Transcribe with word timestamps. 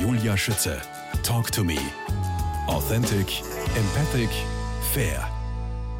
Julia 0.00 0.36
Schütze. 0.36 0.80
Talk 1.24 1.50
to 1.50 1.64
me. 1.64 1.76
Authentic, 2.68 3.42
empathic, 3.76 4.30
fair. 4.92 5.28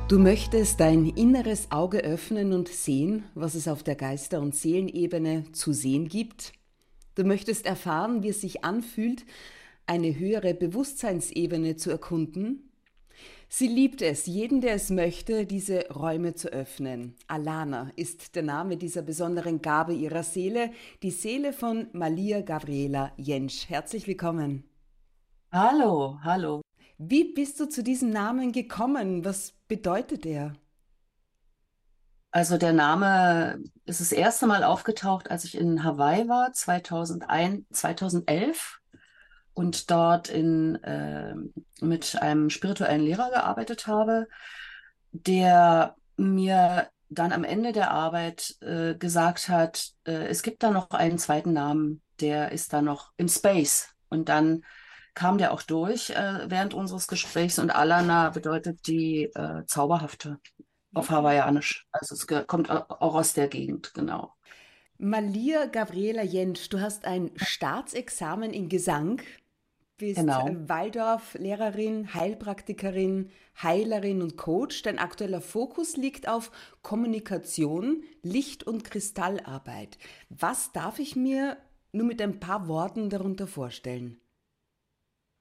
Du 0.08 0.20
möchtest 0.20 0.78
dein 0.78 1.06
inneres 1.06 1.72
Auge 1.72 1.98
öffnen 1.98 2.52
und 2.52 2.68
sehen, 2.68 3.24
was 3.34 3.56
es 3.56 3.66
auf 3.66 3.82
der 3.82 3.96
Geister- 3.96 4.40
und 4.40 4.54
Seelenebene 4.54 5.50
zu 5.50 5.72
sehen 5.72 6.06
gibt. 6.06 6.52
Du 7.16 7.24
möchtest 7.24 7.66
erfahren, 7.66 8.22
wie 8.22 8.28
es 8.28 8.40
sich 8.40 8.64
anfühlt, 8.64 9.26
eine 9.86 10.16
höhere 10.16 10.54
Bewusstseinsebene 10.54 11.74
zu 11.74 11.90
erkunden 11.90 12.67
Sie 13.48 13.66
liebt 13.66 14.02
es, 14.02 14.26
jeden, 14.26 14.60
der 14.60 14.74
es 14.74 14.90
möchte, 14.90 15.46
diese 15.46 15.88
Räume 15.88 16.34
zu 16.34 16.48
öffnen. 16.48 17.14
Alana 17.28 17.90
ist 17.96 18.34
der 18.36 18.42
Name 18.42 18.76
dieser 18.76 19.02
besonderen 19.02 19.62
Gabe 19.62 19.94
ihrer 19.94 20.22
Seele, 20.22 20.70
die 21.02 21.10
Seele 21.10 21.52
von 21.52 21.88
Malia 21.92 22.42
Gabriela 22.42 23.12
Jentsch. 23.16 23.68
Herzlich 23.68 24.06
willkommen. 24.06 24.64
Hallo, 25.50 26.18
hallo. 26.22 26.60
Wie 26.98 27.32
bist 27.32 27.58
du 27.58 27.68
zu 27.68 27.82
diesem 27.82 28.10
Namen 28.10 28.52
gekommen? 28.52 29.24
Was 29.24 29.54
bedeutet 29.66 30.26
er? 30.26 30.52
Also 32.30 32.58
der 32.58 32.74
Name 32.74 33.62
ist 33.86 34.00
das 34.00 34.12
erste 34.12 34.46
Mal 34.46 34.62
aufgetaucht, 34.62 35.30
als 35.30 35.44
ich 35.44 35.56
in 35.56 35.82
Hawaii 35.84 36.28
war, 36.28 36.52
2001, 36.52 37.64
2011 37.70 38.80
und 39.58 39.90
dort 39.90 40.28
in, 40.28 40.76
äh, 40.84 41.34
mit 41.80 42.14
einem 42.22 42.48
spirituellen 42.48 43.00
Lehrer 43.00 43.28
gearbeitet 43.30 43.88
habe, 43.88 44.28
der 45.10 45.96
mir 46.16 46.88
dann 47.08 47.32
am 47.32 47.42
Ende 47.42 47.72
der 47.72 47.90
Arbeit 47.90 48.54
äh, 48.60 48.94
gesagt 48.94 49.48
hat, 49.48 49.94
äh, 50.06 50.28
es 50.28 50.44
gibt 50.44 50.62
da 50.62 50.70
noch 50.70 50.90
einen 50.90 51.18
zweiten 51.18 51.54
Namen, 51.54 52.02
der 52.20 52.52
ist 52.52 52.72
da 52.72 52.82
noch 52.82 53.10
im 53.16 53.26
Space. 53.26 53.88
Und 54.08 54.28
dann 54.28 54.64
kam 55.14 55.38
der 55.38 55.52
auch 55.52 55.62
durch 55.62 56.10
äh, 56.10 56.48
während 56.48 56.72
unseres 56.72 57.08
Gesprächs 57.08 57.58
und 57.58 57.70
Alana 57.70 58.30
bedeutet 58.30 58.86
die 58.86 59.24
äh, 59.24 59.64
Zauberhafte 59.66 60.38
auf 60.94 61.10
Hawaiianisch. 61.10 61.88
Also 61.90 62.14
es 62.14 62.28
kommt 62.46 62.70
auch 62.70 63.14
aus 63.16 63.32
der 63.32 63.48
Gegend, 63.48 63.92
genau. 63.92 64.34
Malia 64.98 65.66
Gabriela 65.66 66.22
Jentsch, 66.22 66.68
du 66.68 66.80
hast 66.80 67.04
ein 67.04 67.32
Staatsexamen 67.34 68.52
in 68.52 68.68
Gesang 68.68 69.20
bist 69.98 70.20
genau. 70.20 70.48
Äh, 70.48 70.68
Waldorf-Lehrerin, 70.68 72.14
Heilpraktikerin, 72.14 73.30
Heilerin 73.62 74.22
und 74.22 74.36
Coach. 74.36 74.82
Dein 74.82 74.98
aktueller 74.98 75.40
Fokus 75.40 75.96
liegt 75.96 76.28
auf 76.28 76.50
Kommunikation, 76.82 78.02
Licht- 78.22 78.64
und 78.64 78.84
Kristallarbeit. 78.84 79.98
Was 80.30 80.72
darf 80.72 80.98
ich 80.98 81.16
mir 81.16 81.58
nur 81.92 82.06
mit 82.06 82.22
ein 82.22 82.40
paar 82.40 82.68
Worten 82.68 83.10
darunter 83.10 83.46
vorstellen? 83.46 84.20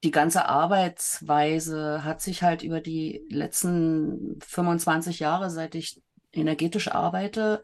Die 0.04 0.12
ganze 0.12 0.46
Arbeitsweise 0.46 2.04
hat 2.04 2.22
sich 2.22 2.44
halt 2.44 2.62
über 2.62 2.82
die 2.82 3.26
letzten 3.30 4.40
25 4.42 5.20
Jahre, 5.20 5.50
seit 5.50 5.74
ich 5.74 6.02
energetisch 6.32 6.90
arbeite, 6.90 7.64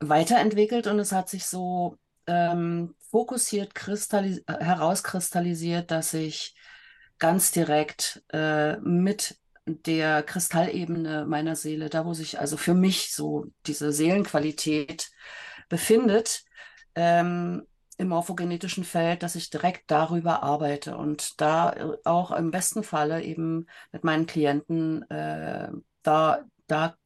weiterentwickelt 0.00 0.86
und 0.86 0.98
es 0.98 1.12
hat 1.12 1.28
sich 1.28 1.46
so 1.46 1.96
ähm, 2.28 2.94
fokussiert 3.10 3.72
herauskristallisiert, 4.46 5.90
dass 5.90 6.14
ich 6.14 6.54
ganz 7.18 7.50
direkt 7.50 8.22
äh, 8.32 8.76
mit 8.78 9.36
der 9.66 10.22
Kristallebene 10.22 11.26
meiner 11.26 11.56
Seele, 11.56 11.90
da 11.90 12.04
wo 12.06 12.14
sich 12.14 12.38
also 12.38 12.56
für 12.56 12.74
mich 12.74 13.12
so 13.12 13.46
diese 13.66 13.92
Seelenqualität 13.92 15.10
befindet, 15.68 16.44
ähm, 16.94 17.66
im 17.98 18.08
morphogenetischen 18.08 18.84
Feld, 18.84 19.22
dass 19.22 19.34
ich 19.34 19.50
direkt 19.50 19.90
darüber 19.90 20.42
arbeite 20.42 20.96
und 20.96 21.40
da 21.40 21.72
äh, 21.72 21.96
auch 22.04 22.30
im 22.30 22.50
besten 22.50 22.82
Falle 22.84 23.22
eben 23.22 23.66
mit 23.92 24.04
meinen 24.04 24.26
Klienten 24.26 25.02
äh, 25.10 25.68
da, 26.02 26.44
da 26.68 26.96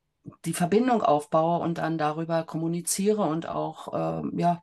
die 0.45 0.53
Verbindung 0.53 1.03
aufbaue 1.03 1.61
und 1.61 1.79
dann 1.79 1.99
darüber 1.99 2.45
kommuniziere 2.45 3.23
und 3.23 3.49
auch 3.49 3.93
äh, 4.23 4.23
ja 4.37 4.63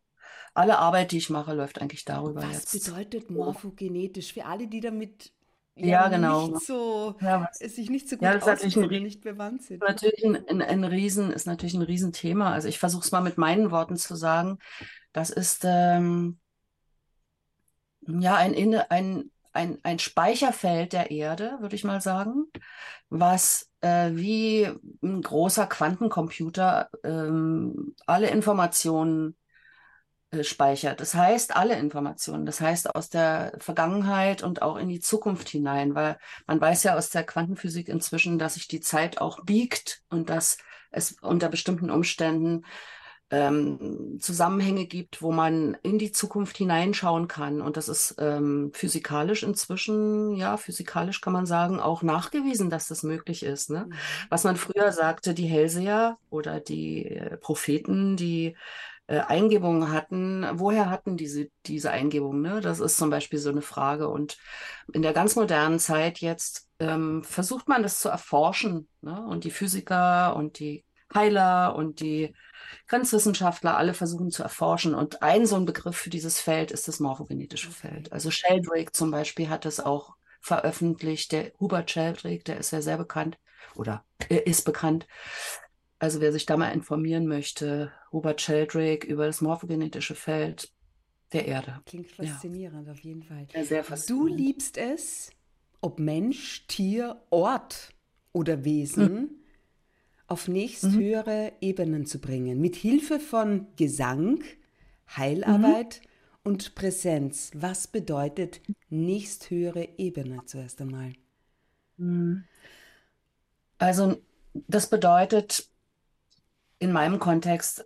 alle 0.54 0.80
Arbeit, 0.80 1.12
die 1.12 1.18
ich 1.18 1.30
mache, 1.30 1.54
läuft 1.54 1.82
eigentlich 1.82 2.06
darüber 2.06 2.42
was 2.42 2.54
jetzt. 2.54 2.74
Was 2.74 2.84
bedeutet 2.86 3.30
morphogenetisch 3.30 4.34
für 4.34 4.46
alle, 4.46 4.68
die 4.68 4.80
damit 4.80 5.32
ja, 5.76 5.88
ja 5.88 6.08
genau. 6.10 6.48
nicht 6.48 6.66
so, 6.66 7.16
ja, 7.22 7.48
was, 7.50 7.60
sich 7.74 7.90
nicht 7.90 8.10
so 8.10 8.18
gut 8.18 8.24
ja, 8.24 8.38
auskennen, 8.38 9.04
nicht 9.04 9.22
bewandt 9.22 9.64
sind? 9.64 9.82
Natürlich 9.82 10.24
ein, 10.26 10.48
ein, 10.48 10.62
ein 10.62 10.84
Riesen, 10.84 11.32
ist 11.32 11.48
natürlich 11.48 11.74
ein 11.74 11.82
Riesenthema. 11.82 12.52
Also 12.52 12.68
ich 12.68 12.80
versuche 12.80 13.04
es 13.04 13.12
mal 13.12 13.22
mit 13.22 13.38
meinen 13.38 13.72
Worten 13.72 13.96
zu 13.96 14.16
sagen. 14.16 14.60
Das 15.14 15.30
ist 15.30 15.64
ähm, 15.66 16.38
ja 18.08 18.36
ein, 18.36 18.56
ein, 18.90 19.31
ein, 19.54 19.80
ein 19.84 20.00
Speicherfeld 20.00 20.94
der 20.94 21.12
Erde, 21.12 21.58
würde 21.62 21.76
ich 21.76 21.84
mal 21.84 22.02
sagen, 22.02 22.46
was 23.10 23.70
äh, 23.81 24.12
wie 24.14 24.70
ein 25.02 25.22
großer 25.22 25.68
Quantencomputer 25.68 26.90
ähm, 27.04 27.96
alle 28.06 28.30
Informationen 28.30 29.31
äh, 29.31 29.49
speichert. 30.42 31.00
Das 31.00 31.16
heißt, 31.16 31.56
alle 31.56 31.78
Informationen, 31.78 32.46
das 32.46 32.62
heißt 32.62 32.96
aus 32.96 33.10
der 33.10 33.54
Vergangenheit 33.58 34.44
und 34.44 34.62
auch 34.62 34.78
in 34.78 34.88
die 34.88 35.00
Zukunft 35.00 35.50
hinein, 35.50 35.96
weil 35.96 36.18
man 36.46 36.62
weiß 36.62 36.84
ja 36.84 36.96
aus 36.96 37.10
der 37.10 37.24
Quantenphysik 37.24 37.90
inzwischen, 37.90 38.38
dass 38.38 38.54
sich 38.54 38.68
die 38.68 38.80
Zeit 38.80 39.20
auch 39.20 39.44
biegt 39.44 40.04
und 40.10 40.30
dass 40.30 40.58
es 40.92 41.14
unter 41.22 41.50
bestimmten 41.50 41.90
Umständen 41.90 42.64
ähm, 43.32 44.18
Zusammenhänge 44.20 44.86
gibt, 44.86 45.22
wo 45.22 45.32
man 45.32 45.78
in 45.84 46.00
die 46.00 46.12
Zukunft 46.12 46.58
hineinschauen 46.58 47.28
kann. 47.28 47.62
Und 47.62 47.78
das 47.78 47.88
ist 47.88 48.16
ähm, 48.18 48.72
physikalisch 48.74 49.44
inzwischen, 49.44 50.36
ja, 50.36 50.58
physikalisch 50.58 51.22
kann 51.22 51.34
man 51.34 51.46
sagen, 51.46 51.80
auch 51.80 52.02
nachgewiesen, 52.02 52.70
dass 52.70 52.88
das 52.88 53.04
möglich 53.04 53.44
ist. 53.44 53.70
Ne? 53.70 53.86
Mhm. 53.88 53.94
Was 54.30 54.44
man 54.44 54.56
früher 54.56 54.92
sagte, 54.92 55.34
die 55.34 55.46
Hellseher 55.46 56.18
oder 56.30 56.60
die 56.60 57.06
äh, 57.06 57.38
Propheten, 57.38 58.16
die 58.18 58.56
äh, 59.09 59.22
Eingebungen 59.22 59.92
hatten, 59.92 60.46
woher 60.53 60.92
hatten 60.92 61.18
diese, 61.18 61.50
diese 61.66 61.90
Eingebungen? 61.90 62.44
Ne? 62.44 62.62
Das 62.62 62.80
ist 62.80 62.97
zum 62.97 63.09
Beispiel 63.09 63.40
so 63.40 63.50
eine 63.50 63.64
Frage. 63.64 64.08
Und 64.08 64.38
in 64.94 65.02
der 65.02 65.14
ganz 65.14 65.36
modernen 65.36 65.80
Zeit 65.80 66.20
jetzt 66.20 66.68
ähm, 66.78 67.24
versucht 67.24 67.68
man 67.68 67.81
das 67.81 68.00
zu 68.02 68.09
erforschen. 68.09 68.88
Ne? 69.02 69.19
Und 69.25 69.46
die 69.46 69.52
Physiker 69.52 70.36
und 70.36 70.59
die 70.59 70.86
Heiler 71.12 71.75
und 71.75 72.02
die 72.02 72.36
Grenzwissenschaftler 72.88 73.75
alle 73.78 73.96
versuchen 73.96 74.30
zu 74.30 74.44
erforschen. 74.44 74.94
Und 74.94 75.24
ein 75.24 75.48
so 75.48 75.56
ein 75.56 75.66
Begriff 75.66 75.98
für 75.98 76.12
dieses 76.12 76.40
Feld 76.40 76.69
ist 76.69 76.88
das 76.88 77.00
morphogenetische 77.00 77.72
Feld. 77.72 78.12
Also 78.12 78.30
Sheldrake 78.30 78.92
zum 78.92 79.09
Beispiel 79.09 79.50
hat 79.50 79.66
es 79.66 79.80
auch 79.80 80.18
veröffentlicht. 80.40 81.31
Der 81.31 81.52
Hubert 81.59 81.90
Sheldrake, 81.90 82.44
der 82.44 82.59
ist 82.59 82.69
ja 82.69 82.84
sehr 82.84 82.98
bekannt 82.98 83.40
oder 83.74 84.06
er 84.30 84.46
ist 84.46 84.66
bekannt. 84.66 85.08
Also 86.00 86.22
wer 86.22 86.32
sich 86.32 86.46
da 86.46 86.56
mal 86.56 86.72
informieren 86.72 87.28
möchte, 87.28 87.92
Robert 88.14 88.40
Sheldrake 88.40 89.06
über 89.06 89.26
das 89.26 89.42
morphogenetische 89.42 90.16
Feld 90.16 90.74
der 91.34 91.46
Erde. 91.46 91.82
Klingt 91.86 92.10
faszinierend 92.10 92.88
ja. 92.88 92.94
auf 92.94 93.00
jeden 93.02 93.22
Fall. 93.22 93.48
Ja, 93.54 93.64
sehr 93.66 93.84
faszinierend. 93.84 94.32
Du 94.32 94.36
liebst 94.36 94.78
es, 94.78 95.30
ob 95.82 96.00
Mensch, 96.00 96.66
Tier, 96.68 97.22
Ort 97.30 97.94
oder 98.32 98.64
Wesen, 98.64 99.14
mhm. 99.14 99.30
auf 100.28 100.48
nächsthöhere 100.48 101.52
mhm. 101.52 101.58
Ebenen 101.60 102.06
zu 102.06 102.20
bringen. 102.20 102.62
Mit 102.62 102.78
Hilfe 102.78 103.20
von 103.20 103.68
Gesang, 103.76 104.42
Heilarbeit 105.16 106.02
mhm. 106.02 106.40
und 106.44 106.76
Präsenz. 106.76 107.52
Was 107.56 107.88
bedeutet 107.88 108.62
nächsthöhere 108.90 109.90
Ebene 109.98 110.42
zuerst 110.46 110.81
einmal? 110.81 111.12
Mhm. 111.98 112.46
Also 113.78 114.22
das 114.54 114.90
bedeutet 114.90 115.69
in 116.80 116.92
meinem 116.92 117.20
Kontext 117.20 117.86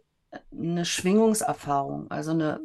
eine 0.52 0.86
Schwingungserfahrung. 0.86 2.09
Also 2.09 2.31
eine, 2.31 2.59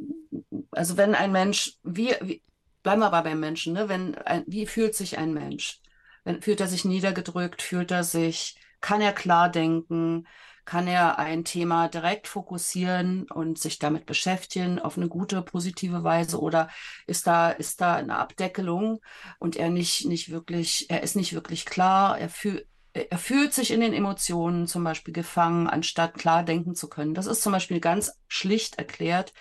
also 0.71 0.97
wenn 0.97 1.15
ein 1.15 1.33
Mensch, 1.33 1.77
wie, 1.83 2.15
wie 2.23 2.43
bleiben 2.83 3.01
wir 3.01 3.07
aber 3.07 3.23
beim 3.23 3.41
Menschen, 3.41 3.73
ne? 3.75 3.89
Wenn 3.89 4.15
ein, 4.17 4.45
wie 4.47 4.67
fühlt 4.67 4.95
sich 4.95 5.19
ein 5.19 5.35
Mensch? 5.35 5.81
Wenn, 6.25 6.43
fühlt 6.43 6.61
er 6.61 6.69
sich 6.69 6.85
niedergedrückt? 6.85 7.63
Fühlt 7.63 7.91
er 7.91 8.05
sich, 8.05 8.57
kann 8.81 9.01
er 9.01 9.13
klar 9.13 9.51
denken? 9.51 10.27
Kann 10.65 10.87
er 10.87 11.19
ein 11.19 11.45
Thema 11.45 11.89
direkt 11.89 12.29
fokussieren 12.29 13.25
und 13.31 13.59
sich 13.59 13.79
damit 13.79 14.05
beschäftigen 14.05 14.79
auf 14.79 14.99
eine 14.99 15.09
gute, 15.09 15.41
positive 15.41 16.05
Weise? 16.05 16.39
Oder 16.41 16.69
ist 17.07 17.27
da, 17.27 17.51
ist 17.51 17.81
da 17.81 17.97
eine 17.97 18.17
Abdeckelung 18.19 19.01
und 19.39 19.57
er 19.57 19.71
nicht, 19.71 20.05
nicht 20.07 20.31
wirklich, 20.31 20.91
er 20.91 21.03
ist 21.03 21.17
nicht 21.17 21.33
wirklich 21.33 21.65
klar, 21.65 22.19
er 22.19 22.29
fühlt, 22.29 22.67
er 22.93 23.19
fühlt 23.19 23.53
sich 23.53 23.71
in 23.71 23.81
den 23.81 23.93
Emotionen 23.93 24.67
zum 24.67 24.85
Beispiel 24.85 25.15
gefangen, 25.15 25.67
anstatt 25.67 26.15
klar 26.15 26.43
denken 26.43 26.75
zu 26.75 26.89
können. 26.89 27.15
Das 27.15 27.27
ist 27.27 27.43
zum 27.43 27.53
Beispiel 27.53 27.81
ganz 27.81 28.13
schlicht 28.29 28.79
erklärt 28.79 29.33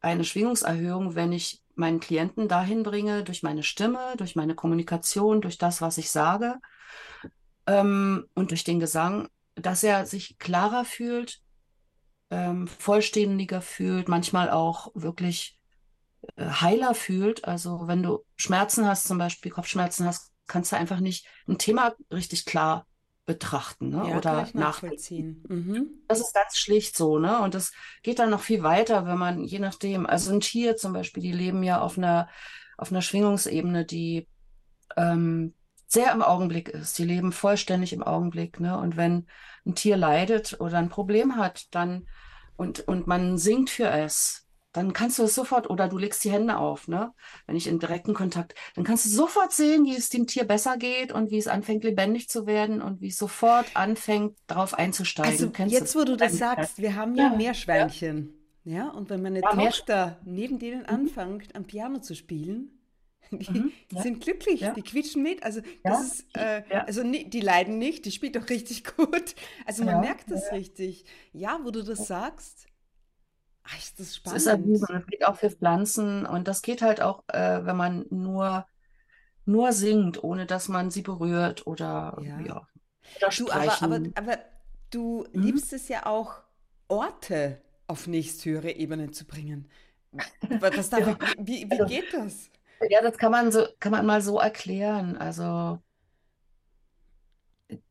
eine 0.00 0.24
Schwingungserhöhung, 0.24 1.14
wenn 1.14 1.32
ich 1.32 1.60
meinen 1.74 2.00
Klienten 2.00 2.48
dahin 2.48 2.82
bringe, 2.82 3.24
durch 3.24 3.42
meine 3.42 3.62
Stimme, 3.62 4.14
durch 4.16 4.36
meine 4.36 4.54
Kommunikation, 4.54 5.40
durch 5.40 5.58
das, 5.58 5.80
was 5.80 5.98
ich 5.98 6.10
sage 6.10 6.56
ähm, 7.66 8.26
und 8.34 8.50
durch 8.50 8.64
den 8.64 8.80
Gesang, 8.80 9.28
dass 9.54 9.82
er 9.82 10.06
sich 10.06 10.38
klarer 10.38 10.84
fühlt, 10.84 11.40
ähm, 12.30 12.66
vollständiger 12.66 13.60
fühlt, 13.60 14.08
manchmal 14.08 14.50
auch 14.50 14.90
wirklich 14.94 15.58
äh, 16.36 16.46
heiler 16.46 16.94
fühlt. 16.94 17.44
Also 17.44 17.86
wenn 17.86 18.02
du 18.02 18.24
Schmerzen 18.36 18.86
hast, 18.86 19.06
zum 19.06 19.18
Beispiel 19.18 19.52
Kopfschmerzen 19.52 20.06
hast, 20.06 20.32
kannst 20.48 20.72
du 20.72 20.76
einfach 20.76 21.00
nicht 21.00 21.26
ein 21.46 21.58
Thema 21.58 21.94
richtig 22.10 22.44
klar 22.44 22.86
betrachten 23.28 23.90
ne? 23.90 24.08
Ja, 24.08 24.16
oder 24.16 24.48
nachvollziehen. 24.54 25.44
Mhm. 25.48 25.86
Das 26.08 26.18
ist 26.18 26.34
ganz 26.34 26.56
schlicht 26.56 26.96
so, 26.96 27.18
ne? 27.18 27.40
Und 27.40 27.54
das 27.54 27.72
geht 28.02 28.18
dann 28.18 28.30
noch 28.30 28.40
viel 28.40 28.62
weiter, 28.62 29.06
wenn 29.06 29.18
man, 29.18 29.44
je 29.44 29.58
nachdem, 29.58 30.06
also 30.06 30.32
ein 30.32 30.40
Tier 30.40 30.76
zum 30.76 30.94
Beispiel, 30.94 31.22
die 31.22 31.32
leben 31.32 31.62
ja 31.62 31.80
auf 31.80 31.98
einer, 31.98 32.28
auf 32.78 32.90
einer 32.90 33.02
Schwingungsebene, 33.02 33.84
die 33.84 34.26
ähm, 34.96 35.54
sehr 35.86 36.10
im 36.12 36.22
Augenblick 36.22 36.70
ist. 36.70 36.98
Die 36.98 37.04
leben 37.04 37.32
vollständig 37.32 37.92
im 37.92 38.02
Augenblick, 38.02 38.60
ne? 38.60 38.78
Und 38.78 38.96
wenn 38.96 39.26
ein 39.66 39.74
Tier 39.74 39.98
leidet 39.98 40.58
oder 40.58 40.78
ein 40.78 40.88
Problem 40.88 41.36
hat, 41.36 41.66
dann 41.74 42.08
und, 42.56 42.80
und 42.80 43.06
man 43.06 43.38
singt 43.38 43.70
für 43.70 43.88
es, 43.88 44.47
dann 44.78 44.92
kannst 44.92 45.18
du 45.18 45.24
es 45.24 45.34
sofort, 45.34 45.68
oder 45.70 45.88
du 45.88 45.98
legst 45.98 46.24
die 46.24 46.30
Hände 46.32 46.56
auf, 46.58 46.88
ne? 46.88 47.12
Wenn 47.46 47.56
ich 47.56 47.66
in 47.66 47.78
direkten 47.78 48.14
Kontakt, 48.14 48.54
dann 48.74 48.84
kannst 48.84 49.04
du 49.06 49.10
sofort 49.10 49.52
sehen, 49.52 49.84
wie 49.84 49.96
es 49.96 50.08
dem 50.08 50.26
Tier 50.26 50.44
besser 50.44 50.76
geht 50.76 51.12
und 51.12 51.30
wie 51.30 51.38
es 51.38 51.48
anfängt, 51.48 51.84
lebendig 51.84 52.28
zu 52.28 52.46
werden 52.46 52.80
und 52.82 53.00
wie 53.00 53.08
es 53.08 53.18
sofort 53.18 53.76
anfängt, 53.76 54.36
darauf 54.46 54.74
einzusteigen. 54.74 55.32
Also 55.32 55.50
Kennst 55.50 55.74
jetzt, 55.74 55.94
wo 55.96 56.04
du 56.04 56.16
das 56.16 56.38
sagst, 56.38 56.78
wir 56.78 56.94
haben 56.94 57.14
ja, 57.14 57.28
Ja, 57.28 57.36
Meerschweinchen. 57.36 58.34
Ja. 58.64 58.88
und 58.90 59.10
wenn 59.10 59.22
meine 59.22 59.40
Ja, 59.42 59.50
Tochter 59.54 60.20
neben 60.24 60.58
denen 60.58 60.84
anfängt, 60.86 61.54
am 61.56 61.64
Piano 61.64 62.00
zu 62.00 62.14
spielen, 62.14 62.70
die 63.30 63.44
Mhm, 63.52 63.72
ja. 63.92 64.02
sind 64.02 64.20
glücklich, 64.22 64.60
Ja. 64.60 64.72
die 64.74 64.82
quietschen 64.82 65.22
mit. 65.22 65.42
Also 65.42 65.60
Ja, 65.84 65.90
das 65.90 66.00
ist, 66.00 66.26
äh, 66.36 66.62
ja. 66.70 66.84
also 66.86 67.02
die 67.04 67.40
leiden 67.40 67.78
nicht, 67.78 68.04
die 68.04 68.12
spielt 68.12 68.36
doch 68.36 68.48
richtig 68.48 68.84
gut. 68.96 69.34
Also 69.66 69.84
man 69.84 69.94
Ja, 69.94 70.00
merkt 70.00 70.30
das 70.30 70.52
richtig. 70.52 71.04
Ja, 71.32 71.60
wo 71.64 71.70
du 71.70 71.82
das 71.84 72.06
sagst, 72.06 72.67
ach, 73.68 73.78
ist 73.78 73.98
das 74.00 74.06
Es 74.08 74.16
spannend. 74.16 74.36
ist 74.38 74.46
erwiesen, 74.46 74.86
das 74.90 75.06
geht 75.06 75.26
auch 75.26 75.36
für 75.36 75.50
Pflanzen 75.50 76.26
und 76.26 76.48
das 76.48 76.62
geht 76.62 76.82
halt 76.82 77.00
auch, 77.00 77.24
äh, 77.28 77.64
wenn 77.64 77.76
man 77.76 78.06
nur, 78.10 78.66
nur 79.44 79.72
singt, 79.72 80.22
ohne 80.24 80.46
dass 80.46 80.68
man 80.68 80.90
sie 80.90 81.02
berührt 81.02 81.66
oder 81.66 82.18
Ja. 82.22 82.40
ja. 82.40 82.66
Oder 83.16 83.28
Du, 83.36 83.50
aber, 83.50 83.82
aber, 83.82 84.00
aber 84.14 84.38
du 84.90 85.26
Mhm. 85.32 85.42
liebst 85.42 85.72
es 85.72 85.88
ja 85.88 86.06
auch, 86.06 86.42
Orte 86.88 87.60
auf 87.86 88.06
nächsthöhere 88.06 88.70
Ebenen 88.72 89.12
zu 89.12 89.26
bringen. 89.26 89.68
Was 90.60 90.90
darf 90.90 91.06
Ja. 91.06 91.18
wie, 91.38 91.66
wie 91.70 91.72
Also- 91.80 91.86
geht 91.86 92.12
das? 92.14 92.50
Ja, 92.90 93.02
das 93.02 93.18
kann 93.18 93.32
man 93.32 93.50
so, 93.50 93.66
kann 93.80 93.92
man 93.92 94.06
mal 94.06 94.22
so 94.22 94.38
erklären. 94.38 95.16
Also 95.16 95.80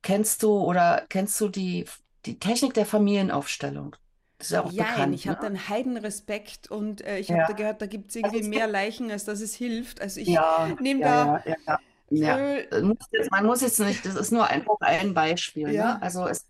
kennst 0.02 0.44
du 0.44 0.58
oder 0.60 1.06
kennst 1.10 1.40
du 1.42 1.50
die, 1.50 1.86
die 2.26 2.40
Technik 2.40 2.74
der 2.74 2.86
Familienaufstellung? 2.86 3.96
Das 4.38 4.48
ist 4.48 4.52
ja 4.54 4.64
auch 4.64 4.72
Jein, 4.72 4.74
bekannt, 4.74 5.14
ich 5.14 5.28
habe 5.28 5.40
ne? 5.40 5.40
dann 5.40 5.70
Heidenrespekt 5.70 6.70
und 6.70 7.02
äh, 7.02 7.20
ich 7.20 7.32
Ja. 7.32 7.36
habe 7.36 7.44
da 7.46 7.54
gehört, 7.54 7.82
da 7.82 7.86
gibt 7.86 8.10
es 8.10 8.16
irgendwie 8.16 8.42
gibt- 8.42 8.44
mehr 8.44 8.68
Leichen, 8.68 9.10
als 9.12 9.24
dass 9.26 9.40
es 9.40 9.56
hilft. 9.56 10.02
Also 10.02 10.20
ich 10.20 10.42
Ja, 10.42 10.76
nehme 10.80 11.02
da 11.04 11.38
ja, 12.10 12.48
äh, 12.72 12.82
muss 12.82 12.98
jetzt, 13.12 13.32
man 13.32 13.46
muss 13.46 13.62
jetzt 13.62 13.80
nicht, 13.80 14.06
das 14.06 14.16
ist 14.16 14.32
nur 14.32 14.48
einfach 14.48 14.78
ein 14.82 15.14
Beispiel. 15.14 15.74
Ne? 15.74 16.02
Also 16.02 16.28
es, 16.28 16.48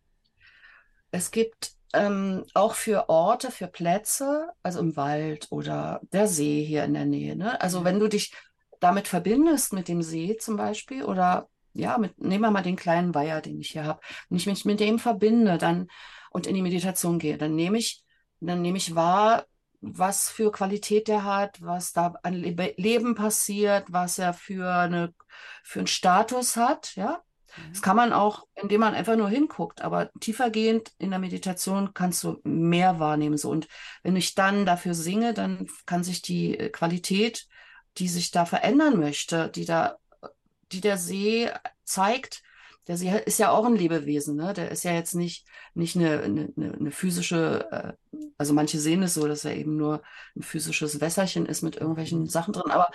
es 1.11 1.31
gibt 1.31 1.71
ähm, 1.93 2.43
auch 2.53 2.73
für 2.75 3.09
Orte, 3.09 3.51
für 3.51 3.67
Plätze, 3.67 4.49
also 4.63 4.79
im 4.79 4.95
Wald 4.95 5.47
oder 5.51 6.01
der 6.11 6.27
See 6.27 6.63
hier 6.63 6.83
in 6.83 6.93
der 6.93 7.05
Nähe. 7.05 7.35
Ne? 7.35 7.59
Also 7.61 7.83
wenn 7.83 7.99
du 7.99 8.07
dich 8.07 8.33
damit 8.79 9.07
verbindest 9.07 9.73
mit 9.73 9.87
dem 9.87 10.01
See 10.01 10.37
zum 10.37 10.57
Beispiel 10.57 11.03
oder 11.03 11.49
ja, 11.73 11.97
mit, 11.97 12.17
nehmen 12.19 12.41
wir 12.43 12.51
mal 12.51 12.63
den 12.63 12.75
kleinen 12.75 13.13
Weiher, 13.15 13.41
den 13.41 13.59
ich 13.59 13.71
hier 13.71 13.85
habe. 13.85 13.99
Wenn 14.29 14.37
ich 14.37 14.47
mich 14.47 14.65
mit 14.65 14.79
dem 14.79 14.99
verbinde 14.99 15.57
dann 15.57 15.87
und 16.31 16.47
in 16.47 16.55
die 16.55 16.61
Meditation 16.61 17.19
gehe, 17.19 17.37
dann 17.37 17.55
nehme 17.55 17.77
ich, 17.77 18.03
dann 18.39 18.61
nehme 18.61 18.77
ich 18.77 18.95
wahr, 18.95 19.45
was 19.79 20.29
für 20.29 20.51
Qualität 20.51 21.07
der 21.07 21.23
hat, 21.23 21.61
was 21.61 21.93
da 21.93 22.15
an 22.23 22.33
Lebe 22.33 22.73
Leben 22.77 23.15
passiert, 23.15 23.85
was 23.89 24.17
er 24.17 24.33
für 24.33 24.73
eine, 24.73 25.13
für 25.63 25.79
einen 25.79 25.87
Status 25.87 26.55
hat, 26.55 26.95
ja. 26.95 27.21
Das 27.71 27.81
kann 27.81 27.95
man 27.95 28.13
auch, 28.13 28.45
indem 28.55 28.81
man 28.81 28.93
einfach 28.93 29.15
nur 29.15 29.29
hinguckt, 29.29 29.81
aber 29.81 30.11
tiefergehend 30.19 30.91
in 30.99 31.09
der 31.09 31.19
Meditation 31.19 31.93
kannst 31.93 32.23
du 32.23 32.39
mehr 32.43 32.99
wahrnehmen. 32.99 33.37
So. 33.37 33.49
Und 33.49 33.67
wenn 34.03 34.15
ich 34.15 34.35
dann 34.35 34.65
dafür 34.65 34.93
singe, 34.93 35.33
dann 35.33 35.67
kann 35.85 36.03
sich 36.03 36.21
die 36.21 36.57
äh, 36.57 36.69
Qualität, 36.69 37.47
die 37.97 38.07
sich 38.07 38.31
da 38.31 38.45
verändern 38.45 38.99
möchte, 38.99 39.49
die 39.49 39.65
da, 39.65 39.97
die 40.71 40.81
der 40.81 40.97
See 40.97 41.49
zeigt, 41.83 42.43
der 42.87 42.97
See 42.97 43.11
ist 43.25 43.39
ja 43.39 43.51
auch 43.51 43.65
ein 43.65 43.75
Lebewesen, 43.75 44.35
ne? 44.37 44.53
Der 44.53 44.71
ist 44.71 44.83
ja 44.83 44.93
jetzt 44.93 45.15
nicht, 45.15 45.45
nicht 45.73 45.95
eine, 45.95 46.21
eine, 46.21 46.53
eine 46.57 46.91
physische, 46.91 47.67
äh, 47.71 47.93
also 48.37 48.53
manche 48.53 48.79
sehen 48.79 49.03
es 49.03 49.13
so, 49.15 49.27
dass 49.27 49.45
er 49.45 49.55
eben 49.55 49.75
nur 49.77 50.01
ein 50.35 50.41
physisches 50.43 51.01
Wässerchen 51.01 51.45
ist 51.45 51.61
mit 51.63 51.75
irgendwelchen 51.77 52.27
Sachen 52.27 52.53
drin, 52.53 52.71
aber 52.71 52.89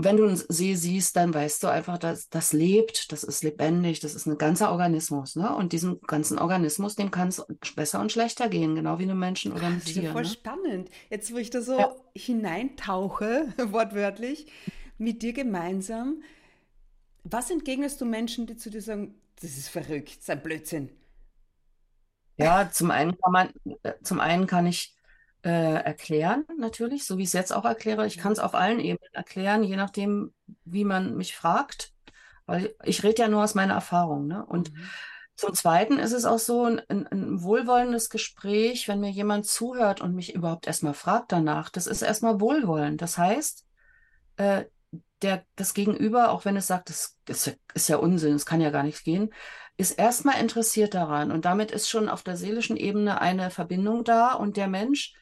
wenn 0.00 0.16
du 0.16 0.24
einen 0.24 0.36
See 0.36 0.76
siehst, 0.76 1.16
dann 1.16 1.34
weißt 1.34 1.62
du 1.62 1.66
einfach, 1.68 1.98
dass 1.98 2.28
das 2.28 2.52
lebt, 2.52 3.10
das 3.10 3.24
ist 3.24 3.42
lebendig, 3.42 3.98
das 4.00 4.14
ist 4.14 4.26
ein 4.26 4.38
ganzer 4.38 4.70
Organismus, 4.70 5.34
ne? 5.36 5.54
Und 5.56 5.72
diesem 5.72 6.00
ganzen 6.02 6.38
Organismus, 6.38 6.94
dem 6.94 7.10
kann 7.10 7.28
es 7.28 7.44
besser 7.74 8.00
und 8.00 8.12
schlechter 8.12 8.48
gehen, 8.48 8.76
genau 8.76 8.98
wie 9.00 9.04
einem 9.04 9.18
Menschen 9.18 9.52
oder 9.52 9.66
einem 9.66 9.82
Das 9.82 9.90
ist 9.90 9.94
ja 9.96 10.02
Tier, 10.02 10.04
voll 10.04 10.24
ne? 10.24 10.24
spannend. 10.24 10.90
Jetzt, 11.10 11.32
wo 11.32 11.38
ich 11.38 11.50
da 11.50 11.60
so 11.62 11.74
Ja. 11.76 11.94
hineintauche, 12.16 13.52
wortwörtlich, 13.72 14.46
mit 14.98 15.22
dir 15.22 15.32
gemeinsam, 15.32 16.22
was 17.30 17.50
entgegnest 17.50 18.00
du 18.00 18.04
Menschen, 18.06 18.46
die 18.46 18.56
zu 18.56 18.70
dir 18.70 18.82
sagen, 18.82 19.14
das 19.40 19.56
ist 19.56 19.68
verrückt, 19.68 20.10
das 20.10 20.18
ist 20.18 20.30
ein 20.30 20.42
Blödsinn? 20.42 20.90
Ja, 22.36 22.70
zum 22.70 22.90
einen 22.90 23.16
kann 23.18 23.32
man, 23.32 23.50
äh, 23.82 23.94
zum 24.02 24.20
einen 24.20 24.46
kann 24.46 24.66
ich 24.66 24.94
äh, 25.42 25.50
erklären, 25.50 26.44
natürlich, 26.56 27.04
so 27.04 27.18
wie 27.18 27.22
ich 27.22 27.28
es 27.28 27.32
jetzt 27.32 27.52
auch 27.52 27.64
erkläre. 27.64 28.06
Ich 28.06 28.16
kann 28.16 28.32
es 28.32 28.38
auf 28.38 28.54
allen 28.54 28.78
Ebenen 28.80 29.12
erklären, 29.12 29.64
je 29.64 29.76
nachdem, 29.76 30.32
wie 30.64 30.84
man 30.84 31.16
mich 31.16 31.34
fragt, 31.36 31.92
weil 32.46 32.74
ich 32.84 33.02
rede 33.02 33.22
ja 33.22 33.28
nur 33.28 33.42
aus 33.44 33.54
meiner 33.54 33.74
Erfahrung, 33.74 34.26
ne? 34.26 34.44
Und 34.46 34.72
Mhm. 34.72 34.90
Zum 35.36 35.54
Zweiten 35.54 35.98
ist 36.00 36.12
es 36.12 36.24
auch 36.26 36.38
so 36.38 36.64
ein, 36.64 36.80
ein, 36.88 37.06
ein 37.08 37.42
wohlwollendes 37.42 38.10
Gespräch, 38.10 38.88
wenn 38.88 39.00
mir 39.00 39.10
jemand 39.10 39.46
zuhört 39.46 40.00
und 40.00 40.14
mich 40.14 40.34
überhaupt 40.34 40.66
erstmal 40.66 40.94
fragt 40.94 41.32
danach. 41.32 41.70
Das 41.70 41.86
ist 41.86 42.02
erstmal 42.02 42.40
wohlwollend. 42.40 43.02
Das 43.02 43.18
heißt, 43.18 43.64
äh, 44.36 44.64
der, 45.22 45.44
das 45.56 45.74
Gegenüber, 45.74 46.30
auch 46.30 46.44
wenn 46.44 46.56
es 46.56 46.66
sagt, 46.66 46.90
das 46.90 47.16
ist, 47.28 47.46
ja- 47.46 47.52
ist 47.74 47.88
ja 47.88 47.96
Unsinn, 47.96 48.34
es 48.34 48.46
kann 48.46 48.60
ja 48.60 48.70
gar 48.70 48.82
nichts 48.82 49.02
gehen, 49.02 49.30
ist 49.76 49.92
erstmal 49.92 50.40
interessiert 50.40 50.94
daran. 50.94 51.30
Und 51.30 51.44
damit 51.44 51.70
ist 51.70 51.88
schon 51.88 52.08
auf 52.08 52.22
der 52.22 52.36
seelischen 52.36 52.76
Ebene 52.76 53.20
eine 53.20 53.50
Verbindung 53.50 54.04
da. 54.04 54.32
Und 54.34 54.56
der 54.56 54.68
Mensch, 54.68 55.14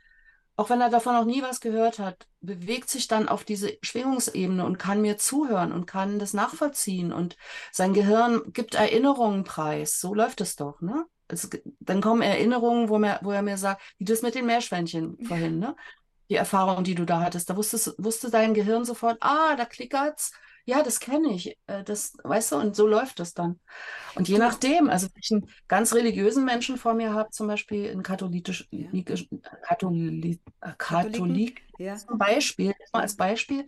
auch 0.57 0.71
wenn 0.71 0.81
er 0.81 0.89
davon 0.91 1.15
noch 1.15 1.25
nie 1.27 1.43
was 1.43 1.61
gehört 1.61 1.99
hat, 1.99 2.27
bewegt 2.41 2.89
sich 2.89 3.09
dann 3.09 3.29
auf 3.29 3.45
diese 3.45 3.77
Schwingungsebene 3.83 4.65
und 4.65 4.79
kann 4.79 5.03
mir 5.03 5.19
zuhören 5.19 5.73
und 5.73 5.87
kann 5.87 6.19
das 6.19 6.33
nachvollziehen. 6.33 7.13
Und 7.13 7.37
sein 7.73 7.93
Gehirn 7.93 8.41
gibt 8.53 8.75
Erinnerungen 8.75 9.45
preis. 9.45 10.01
So 10.01 10.15
läuft 10.15 10.41
es 10.41 10.57
doch, 10.57 10.81
ne? 10.81 11.05
Es, 11.29 11.51
dann 11.81 12.01
kommen 12.01 12.23
Erinnerungen, 12.23 12.89
wo, 12.89 12.99
mir, 12.99 13.19
wo 13.23 13.33
er 13.33 13.43
mir 13.43 13.59
sagt, 13.59 13.83
wie 13.99 14.05
das 14.05 14.23
mit 14.23 14.35
den 14.37 14.47
Meerschweinchen 14.47 15.19
vorhin, 15.25 15.59
ne? 15.59 15.75
Die 16.29 16.35
Erfahrung, 16.37 16.85
die 16.85 16.95
du 16.95 17.05
da 17.05 17.21
hattest, 17.21 17.49
da 17.51 17.57
wusstest, 17.57 17.95
wusste 17.99 18.31
dein 18.31 18.55
Gehirn 18.55 18.85
sofort, 18.85 19.19
ah, 19.21 19.55
da 19.57 19.65
klickert's. 19.65 20.33
Ja, 20.65 20.83
das 20.83 20.99
kenne 20.99 21.33
ich. 21.33 21.57
Äh, 21.69 21.85
Das, 21.85 22.13
weißt 22.25 22.53
du, 22.53 22.57
und 22.57 22.75
so 22.75 22.87
läuft 22.89 23.21
es 23.21 23.35
dann. 23.35 23.61
Und 24.17 24.29
je 24.29 24.39
nachdem, 24.39 24.91
also 24.91 25.07
wenn 25.07 25.21
ich 25.23 25.31
einen 25.33 25.49
ganz 25.69 25.95
religiösen 25.95 26.45
Menschen 26.45 26.77
vor 26.77 26.95
mir 26.95 27.15
habe, 27.15 27.31
zum 27.31 27.47
Beispiel 27.47 27.91
einen 27.91 28.03
katholisch, 28.03 28.67
Ja. 28.71 28.91
Katholi, 29.63 30.41
äh, 30.61 30.73
Katholik 30.79 31.63
Ja. 31.79 31.97
zum 31.97 32.19
Beispiel, 32.19 32.75
als 32.93 33.17
Beispiel, 33.17 33.67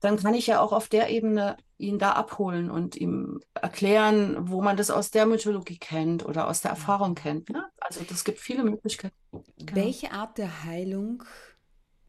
dann 0.00 0.16
kann 0.16 0.34
ich 0.34 0.48
ja 0.48 0.60
auch 0.60 0.72
auf 0.72 0.88
der 0.88 1.10
Ebene 1.10 1.56
ihn 1.78 1.98
da 2.00 2.12
abholen 2.12 2.70
und 2.70 2.96
ihm 2.96 3.40
erklären, 3.54 4.48
wo 4.50 4.60
man 4.60 4.76
das 4.76 4.90
aus 4.90 5.10
der 5.12 5.26
Mythologie 5.26 5.78
kennt 5.78 6.24
oder 6.24 6.48
aus 6.48 6.60
der 6.60 6.72
Erfahrung 6.72 7.14
kennt. 7.14 7.50
Ne? 7.50 7.64
Also 7.80 8.00
das 8.08 8.24
gibt 8.24 8.40
viele 8.40 8.64
Möglichkeiten. 8.64 9.14
Genau. 9.30 9.72
Welche 9.74 10.10
Art 10.12 10.38
der 10.38 10.64
Heilung 10.64 11.22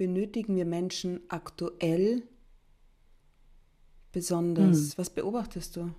benötigen 0.03 0.57
wir 0.57 0.65
Menschen 0.65 1.21
aktuell 1.29 2.23
besonders? 4.11 4.91
Hm. 4.91 4.93
Was 4.97 5.09
beobachtest 5.09 5.77
du? 5.77 5.95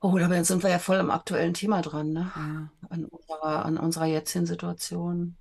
Oh, 0.00 0.16
da 0.16 0.44
sind 0.44 0.62
wir 0.62 0.70
ja 0.70 0.78
voll 0.78 0.98
am 0.98 1.10
aktuellen 1.10 1.52
Thema 1.52 1.82
dran, 1.82 2.12
ne? 2.12 2.30
Ja. 2.36 2.70
An 2.90 3.06
unserer, 3.06 3.64
an 3.64 3.76
unserer 3.76 4.04
jetzigen 4.04 4.46
Situation. 4.46 5.36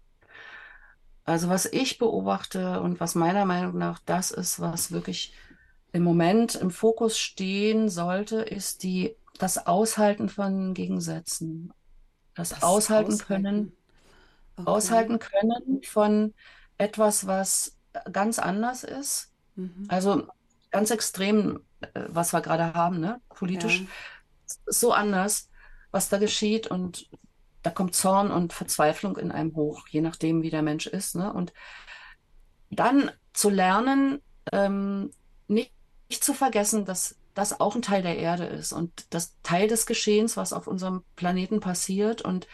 Also 1.24 1.50
was 1.50 1.68
ich 1.68 2.00
beobachte 2.00 2.82
und 2.82 3.00
was 3.00 3.14
meiner 3.14 3.46
Meinung 3.46 3.78
nach 3.78 4.00
das 4.00 4.32
ist, 4.32 4.60
was 4.60 4.92
wirklich 4.92 5.36
im 5.92 6.04
Moment 6.04 6.56
im 6.56 6.72
Fokus 6.72 7.20
stehen 7.20 7.90
sollte, 7.90 8.38
ist 8.38 8.82
die, 8.82 9.16
das 9.38 9.68
Aushalten 9.68 10.30
von 10.30 10.74
Gegensätzen. 10.74 11.72
Das, 12.34 12.50
Das 12.50 12.64
Aushalten 12.64 13.20
können, 13.20 13.74
Okay. 14.56 14.68
aushalten 14.70 15.20
können 15.20 15.82
von 15.84 16.34
etwas, 16.78 17.28
was 17.28 17.78
ganz 18.12 18.40
anders 18.40 18.84
ist. 18.84 19.32
Mhm. 19.56 19.86
Also 19.88 20.28
ganz 20.72 20.92
extrem, 20.92 21.66
äh, 21.82 22.06
was 22.08 22.34
wir 22.34 22.42
gerade 22.42 22.74
haben, 22.74 23.00
ne? 23.00 23.22
Politisch 23.34 23.82
Ja. 23.82 23.88
so 24.68 24.94
anders, 24.94 25.50
was 25.92 26.10
da 26.10 26.18
geschieht 26.18 26.68
und 26.68 27.10
da 27.62 27.70
kommt 27.70 27.96
Zorn 27.96 28.32
und 28.32 28.54
Verzweiflung 28.54 29.18
in 29.18 29.32
einem 29.32 29.56
hoch, 29.56 29.88
je 29.88 30.02
nachdem, 30.02 30.42
wie 30.44 30.50
der 30.50 30.62
Mensch 30.64 30.88
ist, 30.88 31.16
ne? 31.16 31.32
Und 31.34 31.54
dann 32.70 33.12
zu 33.34 33.50
lernen, 33.50 34.22
ähm, 34.52 35.12
nicht, 35.48 35.72
nicht 36.10 36.24
zu 36.24 36.34
vergessen, 36.34 36.86
dass 36.86 37.18
das 37.34 37.60
auch 37.60 37.76
ein 37.76 37.82
Teil 37.82 38.02
der 38.04 38.18
Erde 38.18 38.46
ist 38.46 38.74
und 38.74 39.08
das 39.14 39.36
Teil 39.42 39.68
des 39.68 39.86
Geschehens, 39.86 40.38
was 40.38 40.54
auf 40.54 40.68
unserem 40.68 41.04
Planeten 41.16 41.60
passiert. 41.60 42.22
Und 42.22 42.48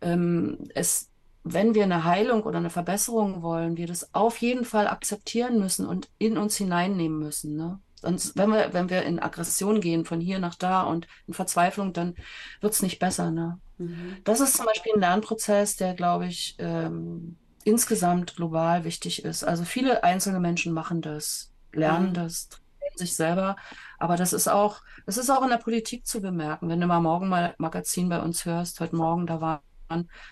ähm, 0.00 0.70
es, 0.74 1.10
wenn 1.54 1.74
wir 1.74 1.84
eine 1.84 2.04
Heilung 2.04 2.42
oder 2.42 2.58
eine 2.58 2.70
Verbesserung 2.70 3.42
wollen, 3.42 3.76
wir 3.76 3.86
das 3.86 4.14
auf 4.14 4.38
jeden 4.38 4.64
Fall 4.64 4.88
akzeptieren 4.88 5.58
müssen 5.58 5.86
und 5.86 6.08
in 6.18 6.38
uns 6.38 6.56
hineinnehmen 6.56 7.18
müssen. 7.18 7.56
Ne? 7.56 7.80
Sonst, 8.00 8.36
wenn 8.36 8.50
wir, 8.50 8.72
wenn 8.72 8.90
wir 8.90 9.02
in 9.02 9.18
Aggression 9.18 9.80
gehen, 9.80 10.04
von 10.04 10.20
hier 10.20 10.38
nach 10.38 10.54
da 10.54 10.82
und 10.82 11.08
in 11.26 11.34
Verzweiflung, 11.34 11.92
dann 11.92 12.14
wird 12.60 12.72
es 12.72 12.82
nicht 12.82 12.98
besser. 12.98 13.30
Ne? 13.30 13.58
Mhm. 13.78 14.16
Das 14.24 14.40
ist 14.40 14.56
zum 14.56 14.66
Beispiel 14.66 14.92
ein 14.94 15.00
Lernprozess, 15.00 15.76
der, 15.76 15.94
glaube 15.94 16.26
ich, 16.26 16.56
ähm, 16.58 17.36
insgesamt 17.64 18.36
global 18.36 18.84
wichtig 18.84 19.24
ist. 19.24 19.44
Also 19.44 19.64
viele 19.64 20.04
einzelne 20.04 20.40
Menschen 20.40 20.72
machen 20.72 21.02
das, 21.02 21.52
lernen 21.72 22.10
mhm. 22.10 22.14
das, 22.14 22.48
sich 22.94 23.16
selber. 23.16 23.56
Aber 23.98 24.16
das 24.16 24.32
ist 24.32 24.48
auch, 24.48 24.82
das 25.06 25.18
ist 25.18 25.30
auch 25.30 25.42
in 25.42 25.50
der 25.50 25.58
Politik 25.58 26.06
zu 26.06 26.20
bemerken. 26.20 26.68
Wenn 26.68 26.80
du 26.80 26.86
mal 26.86 27.00
morgen 27.00 27.28
mal 27.28 27.54
Magazin 27.58 28.08
bei 28.08 28.20
uns 28.20 28.44
hörst, 28.44 28.80
heute 28.80 28.96
Morgen, 28.96 29.26
da 29.26 29.40
waren 29.40 29.60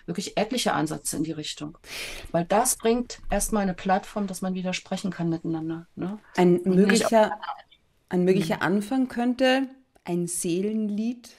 wirklich 0.05 0.37
etliche 0.37 0.73
Ansätze 0.73 1.17
in 1.17 1.23
die 1.23 1.31
Richtung. 1.31 1.77
Weil 2.31 2.45
das 2.45 2.77
bringt 2.77 3.19
erstmal 3.29 3.63
eine 3.63 3.73
Plattform, 3.73 4.27
dass 4.27 4.41
man 4.41 4.53
wieder 4.53 4.73
sprechen 4.73 5.11
kann 5.11 5.29
miteinander. 5.29 5.87
Ne? 5.95 6.19
Ein 6.35 6.61
möglicher, 6.63 7.39
ein 8.09 8.23
möglicher 8.23 8.57
mhm. 8.57 8.61
Anfang 8.61 9.07
könnte 9.07 9.67
ein 10.03 10.27
Seelenlied 10.27 11.29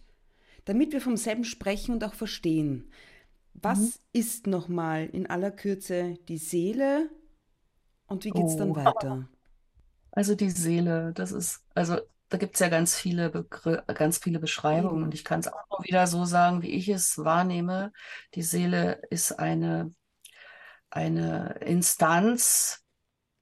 Damit 0.67 0.91
wir 0.91 0.99
vom 0.99 1.15
selben 1.15 1.45
sprechen 1.45 1.93
und 1.93 2.03
auch 2.03 2.13
verstehen. 2.13 2.91
Was 3.53 3.79
mhm. 3.79 3.93
ist 4.11 4.47
nochmal 4.47 5.05
in 5.05 5.25
aller 5.25 5.49
Kürze 5.49 6.15
die 6.27 6.37
Seele 6.37 7.09
und 8.05 8.25
wie 8.25 8.31
geht 8.31 8.45
es 8.45 8.55
oh. 8.55 8.59
dann 8.59 8.75
weiter? 8.75 9.29
Also 10.11 10.35
die 10.35 10.49
Seele, 10.49 11.13
das 11.13 11.31
ist, 11.31 11.63
also 11.73 11.99
da 12.27 12.37
gibt 12.37 12.55
es 12.55 12.59
ja 12.59 12.67
ganz 12.67 12.95
viele 12.95 13.29
Begr 13.29 13.83
ganz 13.93 14.17
viele 14.17 14.39
Beschreibungen 14.39 15.03
und 15.03 15.13
ich 15.13 15.23
kann 15.23 15.39
es 15.39 15.47
auch 15.47 15.69
nur 15.69 15.85
wieder 15.85 16.05
so 16.05 16.25
sagen, 16.25 16.61
wie 16.61 16.71
ich 16.71 16.89
es 16.89 17.17
wahrnehme. 17.17 17.93
Die 18.35 18.43
Seele 18.43 19.01
ist 19.09 19.39
eine, 19.39 19.93
eine 20.89 21.59
Instanz, 21.61 22.83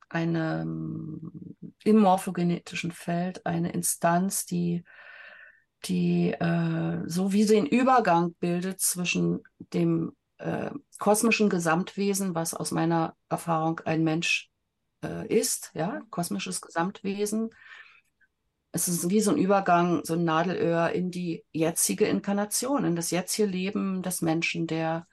eine 0.09 0.61
im 0.61 1.97
morphogenetischen 1.97 2.91
Feld, 2.91 3.47
eine 3.47 3.71
Instanz, 3.71 4.45
die, 4.45 4.83
die 5.85 6.31
äh, 6.31 7.01
so 7.05 7.33
wie 7.33 7.43
sie 7.43 7.55
den 7.55 7.65
Übergang 7.65 8.33
bildet 8.39 8.79
zwischen 8.79 9.43
dem 9.73 10.15
äh, 10.37 10.71
kosmischen 10.99 11.49
Gesamtwesen, 11.49 12.35
was 12.35 12.53
aus 12.53 12.71
meiner 12.71 13.15
Erfahrung 13.29 13.79
ein 13.85 14.03
Mensch 14.03 14.49
äh, 15.03 15.27
ist, 15.27 15.71
ja, 15.73 16.01
kosmisches 16.09 16.61
Gesamtwesen, 16.61 17.51
es 18.75 18.89
ist 18.89 19.09
wie 19.09 19.21
so 19.21 19.31
ein 19.31 19.37
Übergang, 19.37 20.03
so 20.03 20.15
ein 20.15 20.25
Nadelöhr 20.25 20.91
in 20.91 21.09
die 21.09 21.45
jetzige 21.53 22.07
Inkarnation, 22.07 22.83
in 22.83 22.97
das 22.97 23.09
jetzige 23.09 23.47
Leben 23.47 24.01
des 24.01 24.21
Menschen, 24.21 24.67
der, 24.67 25.07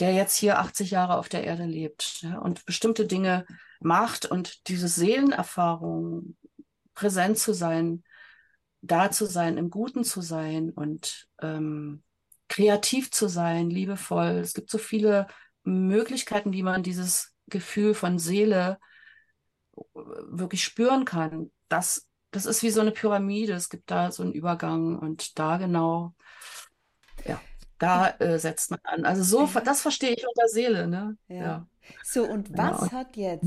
der 0.00 0.12
jetzt 0.12 0.36
hier 0.36 0.58
80 0.58 0.90
Jahre 0.90 1.16
auf 1.16 1.28
der 1.28 1.44
Erde 1.44 1.66
lebt 1.66 2.22
ja, 2.22 2.38
und 2.38 2.66
bestimmte 2.66 3.06
Dinge 3.06 3.46
macht. 3.78 4.26
Und 4.26 4.66
diese 4.66 4.88
Seelenerfahrung, 4.88 6.36
präsent 6.92 7.38
zu 7.38 7.52
sein, 7.54 8.02
da 8.82 9.10
zu 9.10 9.26
sein, 9.26 9.56
im 9.56 9.70
Guten 9.70 10.04
zu 10.04 10.20
sein 10.20 10.70
und 10.70 11.28
ähm, 11.42 12.02
kreativ 12.48 13.10
zu 13.10 13.28
sein, 13.28 13.70
liebevoll. 13.70 14.38
Es 14.38 14.54
gibt 14.54 14.70
so 14.70 14.78
viele 14.78 15.26
Möglichkeiten, 15.62 16.52
wie 16.52 16.62
man 16.62 16.82
dieses 16.82 17.34
Gefühl 17.48 17.94
von 17.94 18.18
Seele 18.18 18.78
wirklich 19.94 20.64
spüren 20.64 21.04
kann. 21.04 21.50
Das 21.68 22.06
das 22.30 22.46
ist 22.46 22.62
wie 22.62 22.70
so 22.70 22.80
eine 22.80 22.92
Pyramide. 22.92 23.54
Es 23.54 23.68
gibt 23.68 23.90
da 23.90 24.12
so 24.12 24.22
einen 24.22 24.32
Übergang 24.32 24.96
und 24.96 25.38
da 25.38 25.56
genau, 25.56 26.14
ja, 27.24 27.40
da 27.78 28.10
äh, 28.18 28.38
setzt 28.38 28.70
man 28.70 28.80
an. 28.84 29.04
Also 29.04 29.22
so, 29.22 29.60
das 29.60 29.82
verstehe 29.82 30.14
ich 30.14 30.26
unter 30.26 30.48
Seele, 30.48 30.86
ne? 30.86 31.16
Ja. 31.28 31.36
ja. 31.36 31.66
So, 32.04 32.24
und 32.24 32.56
was 32.56 32.82
ja. 32.82 32.92
hat 32.92 33.16
jetzt, 33.16 33.44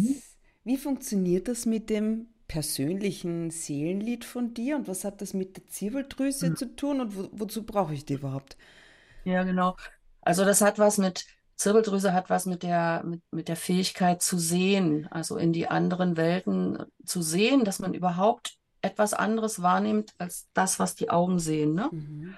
wie 0.63 0.77
funktioniert 0.77 1.47
das 1.47 1.65
mit 1.65 1.89
dem 1.89 2.32
persönlichen 2.47 3.49
Seelenlied 3.49 4.25
von 4.25 4.53
dir 4.53 4.75
und 4.75 4.87
was 4.87 5.03
hat 5.03 5.21
das 5.21 5.33
mit 5.33 5.57
der 5.57 5.67
Zirbeldrüse 5.67 6.51
mhm. 6.51 6.55
zu 6.55 6.75
tun 6.75 7.01
und 7.01 7.15
wo, 7.15 7.29
wozu 7.31 7.63
brauche 7.63 7.93
ich 7.93 8.05
die 8.05 8.15
überhaupt? 8.15 8.57
Ja, 9.23 9.43
genau. 9.43 9.75
Also 10.21 10.45
das 10.45 10.61
hat 10.61 10.79
was 10.79 10.97
mit 10.97 11.25
Zirbeldrüse 11.55 12.13
hat 12.13 12.29
was 12.29 12.45
mit 12.45 12.63
der, 12.63 13.03
mit, 13.05 13.21
mit 13.31 13.47
der 13.47 13.55
Fähigkeit 13.55 14.21
zu 14.21 14.37
sehen, 14.37 15.07
also 15.11 15.37
in 15.37 15.53
die 15.53 15.67
anderen 15.67 16.17
Welten 16.17 16.83
zu 17.05 17.21
sehen, 17.21 17.63
dass 17.63 17.79
man 17.79 17.93
überhaupt 17.93 18.57
etwas 18.81 19.13
anderes 19.13 19.61
wahrnimmt 19.61 20.13
als 20.17 20.49
das, 20.53 20.79
was 20.79 20.95
die 20.95 21.09
Augen 21.09 21.39
sehen. 21.39 21.73
Ne? 21.73 21.89
Mhm. 21.91 22.35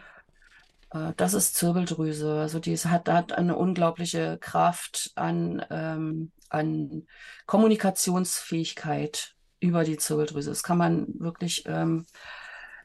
Äh, 0.92 1.14
das 1.18 1.34
ist 1.34 1.56
Zirbeldrüse. 1.56 2.40
Also 2.40 2.60
die 2.60 2.76
hat, 2.78 3.10
hat 3.10 3.34
eine 3.34 3.56
unglaubliche 3.56 4.38
Kraft 4.40 5.12
an, 5.16 5.66
ähm, 5.70 6.32
an 6.50 7.08
Kommunikationsfähigkeit 7.46 9.35
über 9.60 9.84
die 9.84 9.98
Zirbeldrüse. 9.98 10.50
Das 10.50 10.64
kann 10.64 10.78
man 10.78 11.08
wirklich, 11.20 11.64
ähm, 11.66 12.06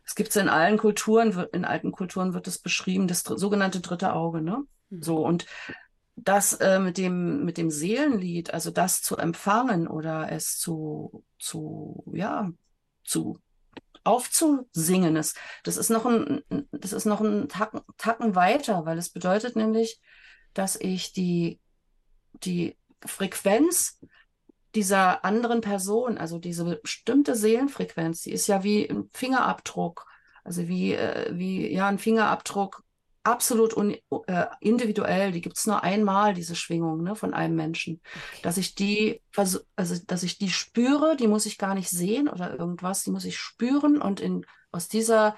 es 0.05 0.15
gibt 0.15 0.31
es 0.31 0.37
in 0.37 0.49
allen 0.49 0.79
Kulturen, 0.79 1.47
in 1.53 1.65
alten 1.65 1.93
Kulturen 1.93 2.35
wird 2.35 2.47
es 2.49 2.59
beschrieben, 2.59 3.09
das 3.09 3.21
sogenannte 3.21 3.81
dritte 3.81 4.13
Auge. 4.13 4.41
Ne? 4.41 4.65
Mhm. 4.91 5.03
So 5.03 5.25
und 5.25 5.47
das 6.17 6.55
äh, 6.55 6.79
mit 6.79 6.99
dem 6.99 7.45
mit 7.45 7.57
dem 7.57 7.71
Seelenlied, 7.71 8.53
also 8.53 8.71
das 8.71 9.03
zu 9.03 9.17
empfangen 9.17 9.89
oder 9.89 10.31
es 10.31 10.59
zu 10.59 11.25
zu 11.39 12.05
ja 12.13 12.51
zu 13.05 13.41
aufzusingen 14.05 15.17
ist. 15.17 15.37
Das 15.63 15.77
ist 15.77 15.91
noch 15.91 16.07
ein, 16.07 16.43
das 16.73 16.93
ist 16.93 17.05
noch 17.05 17.21
ein 17.21 17.49
Tacken, 17.49 17.81
Tacken 17.97 18.35
weiter, 18.35 18.87
weil 18.87 18.99
es 18.99 19.11
bedeutet 19.11 19.57
nämlich, 19.57 20.01
dass 20.55 20.77
ich 20.77 21.13
die, 21.13 21.61
die 22.33 22.77
Frequenz 23.05 24.01
dieser 24.75 25.25
anderen 25.25 25.61
Person, 25.61 26.19
also 26.19 26.39
diese 26.39 26.77
bestimmte 26.77 27.35
Seelenfrequenz, 27.35 28.23
die 28.23 28.33
ist 28.33 28.47
ja 28.47 28.63
wie 28.63 28.89
ein 28.89 29.11
Fingerabdruck, 29.13 30.07
also 30.45 30.69
wie, 30.69 30.95
äh, 30.95 31.31
wie 31.33 31.73
ja 31.73 31.89
ein 31.89 31.99
Fingerabdruck 31.99 32.85
absolut 33.23 33.77
un, 33.77 33.97
äh, 34.27 34.47
individuell, 34.61 35.33
die 35.33 35.41
gibt 35.41 35.59
es 35.59 35.67
nur 35.67 35.83
einmal, 35.83 36.35
diese 36.35 36.57
Schwingung 36.57 37.03
ne, 37.03 37.15
von 37.15 37.35
einem 37.35 37.55
Menschen. 37.55 38.01
Okay. 38.03 38.43
Dass 38.43 38.57
ich 38.57 38.75
die, 38.75 39.23
also 39.37 39.61
dass 39.77 40.23
ich 40.23 40.39
die 40.39 40.51
spüre, 40.51 41.17
die 41.17 41.29
muss 41.29 41.47
ich 41.47 41.59
gar 41.59 41.75
nicht 41.75 41.91
sehen 41.91 42.29
oder 42.29 42.59
irgendwas, 42.59 43.03
die 43.03 43.11
muss 43.11 43.25
ich 43.25 43.39
spüren 43.39 44.01
und 44.01 44.21
in, 44.21 44.47
aus 44.73 44.89
dieser, 44.89 45.37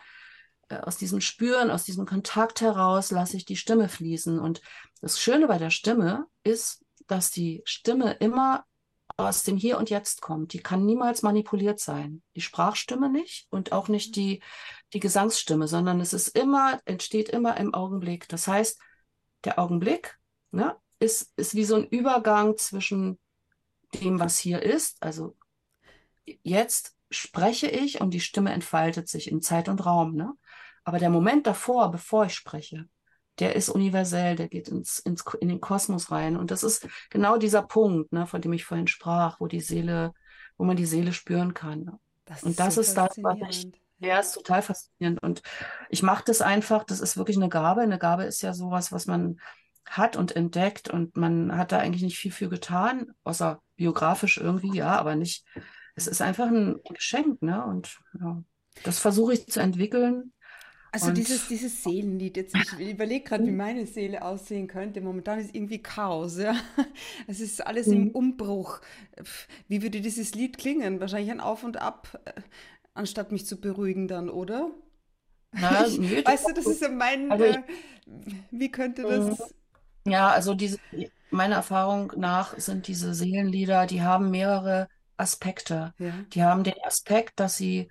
äh, 0.68 0.76
aus 0.76 0.96
diesem 0.96 1.20
Spüren, 1.20 1.70
aus 1.70 1.84
diesem 1.84 2.06
Kontakt 2.06 2.60
heraus 2.60 3.10
lasse 3.10 3.36
ich 3.36 3.44
die 3.44 3.56
Stimme 3.56 3.88
fließen. 3.88 4.38
Und 4.38 4.60
das 5.00 5.20
Schöne 5.20 5.48
bei 5.48 5.58
der 5.58 5.70
Stimme 5.70 6.26
ist, 6.44 6.84
dass 7.08 7.30
die 7.30 7.62
Stimme 7.64 8.12
immer 8.12 8.64
aus 9.16 9.44
dem 9.44 9.56
Hier 9.56 9.78
und 9.78 9.90
Jetzt 9.90 10.22
kommt. 10.22 10.52
Die 10.52 10.60
kann 10.60 10.84
niemals 10.84 11.22
manipuliert 11.22 11.80
sein. 11.80 12.22
Die 12.36 12.40
Sprachstimme 12.40 13.10
nicht 13.10 13.46
und 13.50 13.72
auch 13.72 13.88
nicht 13.88 14.16
die, 14.16 14.42
die 14.92 15.00
Gesangsstimme, 15.00 15.68
sondern 15.68 16.00
es 16.00 16.12
ist 16.12 16.28
immer, 16.28 16.80
entsteht 16.84 17.28
immer 17.28 17.56
im 17.56 17.74
Augenblick. 17.74 18.28
Das 18.28 18.46
heißt, 18.46 18.80
der 19.44 19.58
Augenblick 19.58 20.18
ne, 20.50 20.76
ist, 20.98 21.32
ist 21.36 21.54
wie 21.54 21.64
so 21.64 21.76
ein 21.76 21.86
Übergang 21.86 22.56
zwischen 22.56 23.18
dem, 23.94 24.20
was 24.20 24.38
hier 24.38 24.62
ist. 24.62 25.02
Also 25.02 25.36
jetzt 26.42 26.96
spreche 27.10 27.68
ich 27.68 28.00
und 28.00 28.10
die 28.10 28.20
Stimme 28.20 28.52
entfaltet 28.52 29.08
sich 29.08 29.30
in 29.30 29.42
Zeit 29.42 29.68
und 29.68 29.84
Raum. 29.84 30.14
Ne? 30.14 30.32
Aber 30.84 30.98
der 30.98 31.10
Moment 31.10 31.46
davor, 31.46 31.90
bevor 31.90 32.26
ich 32.26 32.34
spreche, 32.34 32.88
der 33.38 33.56
ist 33.56 33.68
universell, 33.68 34.36
der 34.36 34.48
geht 34.48 34.68
ins, 34.68 34.98
ins, 34.98 35.24
in 35.40 35.48
den 35.48 35.60
Kosmos 35.60 36.10
rein. 36.10 36.36
Und 36.36 36.50
das 36.50 36.62
ist 36.62 36.86
genau 37.10 37.38
dieser 37.38 37.62
Punkt, 37.62 38.12
ne, 38.12 38.26
von 38.26 38.40
dem 38.40 38.52
ich 38.52 38.64
vorhin 38.64 38.86
sprach, 38.86 39.40
wo 39.40 39.46
die 39.46 39.60
Seele, 39.60 40.12
wo 40.58 40.64
man 40.64 40.76
die 40.76 40.86
Seele 40.86 41.12
spüren 41.12 41.54
kann. 41.54 41.84
Ne? 41.84 41.98
Das 42.24 42.42
und 42.42 42.58
das 42.60 42.76
ist 42.76 42.94
das, 42.94 43.16
was 43.22 43.38
ich, 43.48 43.72
ja, 43.98 44.18
ist 44.18 44.34
total 44.34 44.62
faszinierend. 44.62 45.22
Und 45.22 45.42
ich 45.88 46.02
mache 46.02 46.24
das 46.26 46.42
einfach, 46.42 46.84
das 46.84 47.00
ist 47.00 47.16
wirklich 47.16 47.36
eine 47.36 47.48
Gabe. 47.48 47.80
Eine 47.80 47.98
Gabe 47.98 48.24
ist 48.24 48.42
ja 48.42 48.52
sowas, 48.52 48.92
was 48.92 49.06
man 49.06 49.40
hat 49.86 50.16
und 50.16 50.36
entdeckt 50.36 50.90
und 50.90 51.16
man 51.16 51.56
hat 51.56 51.72
da 51.72 51.78
eigentlich 51.78 52.02
nicht 52.02 52.18
viel 52.18 52.30
für 52.30 52.48
getan, 52.48 53.12
außer 53.24 53.60
biografisch 53.76 54.38
irgendwie, 54.38 54.76
ja, 54.76 54.96
aber 54.96 55.16
nicht. 55.16 55.44
Es 55.94 56.06
ist 56.06 56.22
einfach 56.22 56.46
ein 56.46 56.80
Geschenk, 56.94 57.42
ne? 57.42 57.64
Und 57.64 57.98
ja, 58.18 58.42
das 58.84 58.98
versuche 58.98 59.34
ich 59.34 59.46
zu 59.46 59.60
entwickeln 59.60 60.32
Also 60.94 61.10
Und 61.10 61.16
dieses, 61.16 61.46
dieses 61.46 61.82
Seelenlied, 61.82 62.36
jetzt, 62.36 62.54
ich 62.78 62.90
überlege 62.90 63.24
gerade, 63.24 63.46
wie 63.46 63.50
meine 63.50 63.86
Seele 63.86 64.22
aussehen 64.22 64.66
könnte. 64.68 65.00
Momentan 65.00 65.38
ist 65.38 65.54
irgendwie 65.54 65.80
Chaos, 65.82 66.36
ja. 66.38 66.54
Es 67.26 67.40
ist 67.40 67.66
alles 67.66 67.90
im 67.92 68.08
Mhm. 68.08 68.12
Umbruch. 68.12 68.80
Pf, 69.22 69.48
Wie 69.68 69.82
würde 69.82 70.02
dieses 70.02 70.34
Lied 70.34 70.58
klingen? 70.58 71.00
Wahrscheinlich 71.00 71.30
ein 71.30 71.40
Auf 71.40 71.64
und 71.64 71.78
Ab, 71.78 72.20
äh, 72.26 72.32
anstatt 72.94 73.32
mich 73.32 73.46
zu 73.46 73.58
beruhigen 73.60 74.06
dann, 74.06 74.28
oder? 74.28 74.70
na, 75.52 75.86
Ich, 75.86 76.00
weißt 76.24 76.48
du, 76.48 76.52
das 76.54 76.68
ist 76.68 76.82
ja 76.82 76.88
mein, 76.90 77.32
also 77.32 77.44
ich, 77.44 77.56
äh, 77.56 77.62
wie 78.50 78.70
könnte 78.70 79.06
mhm. 79.06 79.36
das, 79.36 79.54
ja, 80.06 80.30
also 80.30 80.54
diese, 80.54 80.78
meiner 81.30 81.56
Erfahrung 81.56 82.12
nach 82.16 82.58
sind 82.58 82.86
diese 82.88 83.14
Seelenlieder, 83.14 83.86
die 83.86 84.02
haben 84.02 84.30
mehrere 84.30 84.88
Aspekte. 85.16 85.94
ja. 85.98 86.26
Die 86.32 86.42
haben 86.44 86.64
den 86.64 86.74
Aspekt, 86.84 87.40
dass 87.40 87.56
sie 87.56 87.90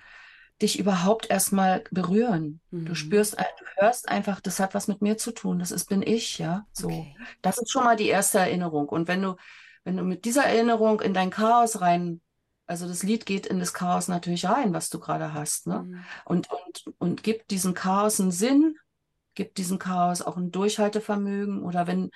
dich 0.61 0.79
überhaupt 0.79 1.29
erstmal 1.29 1.83
berühren. 1.91 2.61
Du 2.71 2.91
Mhm. 2.91 2.95
spürst, 2.95 3.37
ein- 3.37 3.45
du 3.59 3.65
hörst 3.81 4.09
einfach, 4.09 4.39
das 4.41 4.59
hat 4.59 4.73
was 4.73 4.87
mit 4.87 5.01
mir 5.01 5.17
zu 5.17 5.31
tun. 5.31 5.59
Das 5.59 5.71
ist, 5.71 5.85
bin 5.89 6.01
ich, 6.01 6.37
ja. 6.37 6.65
So. 6.71 6.87
Okay. 6.87 7.15
Das 7.41 7.57
ist 7.57 7.71
schon 7.71 7.83
mal 7.83 7.95
die 7.95 8.07
erste 8.07 8.39
Erinnerung. 8.39 8.87
Und 8.89 9.07
wenn 9.07 9.21
du, 9.21 9.35
wenn 9.83 9.97
du 9.97 10.03
mit 10.03 10.25
dieser 10.25 10.43
Erinnerung 10.45 11.01
in 11.01 11.13
dein 11.13 11.29
Chaos 11.31 11.81
rein, 11.81 12.21
also 12.67 12.87
das 12.87 13.03
Lied 13.03 13.25
geht 13.25 13.45
in 13.47 13.59
das 13.59 13.73
Chaos 13.73 14.07
natürlich 14.07 14.45
rein, 14.45 14.73
was 14.73 14.89
du 14.89 14.99
gerade 14.99 15.33
hast, 15.33 15.67
ne? 15.67 15.83
Mhm. 15.83 16.03
Und, 16.25 16.49
und, 16.51 16.83
und 16.99 17.23
gibt 17.23 17.51
diesem 17.51 17.73
Chaos 17.73 18.19
einen 18.21 18.31
Sinn, 18.31 18.77
gibt 19.33 19.57
diesem 19.57 19.79
Chaos 19.79 20.21
auch 20.21 20.37
ein 20.37 20.51
Durchhaltevermögen. 20.51 21.63
Oder 21.63 21.87
wenn, 21.87 22.11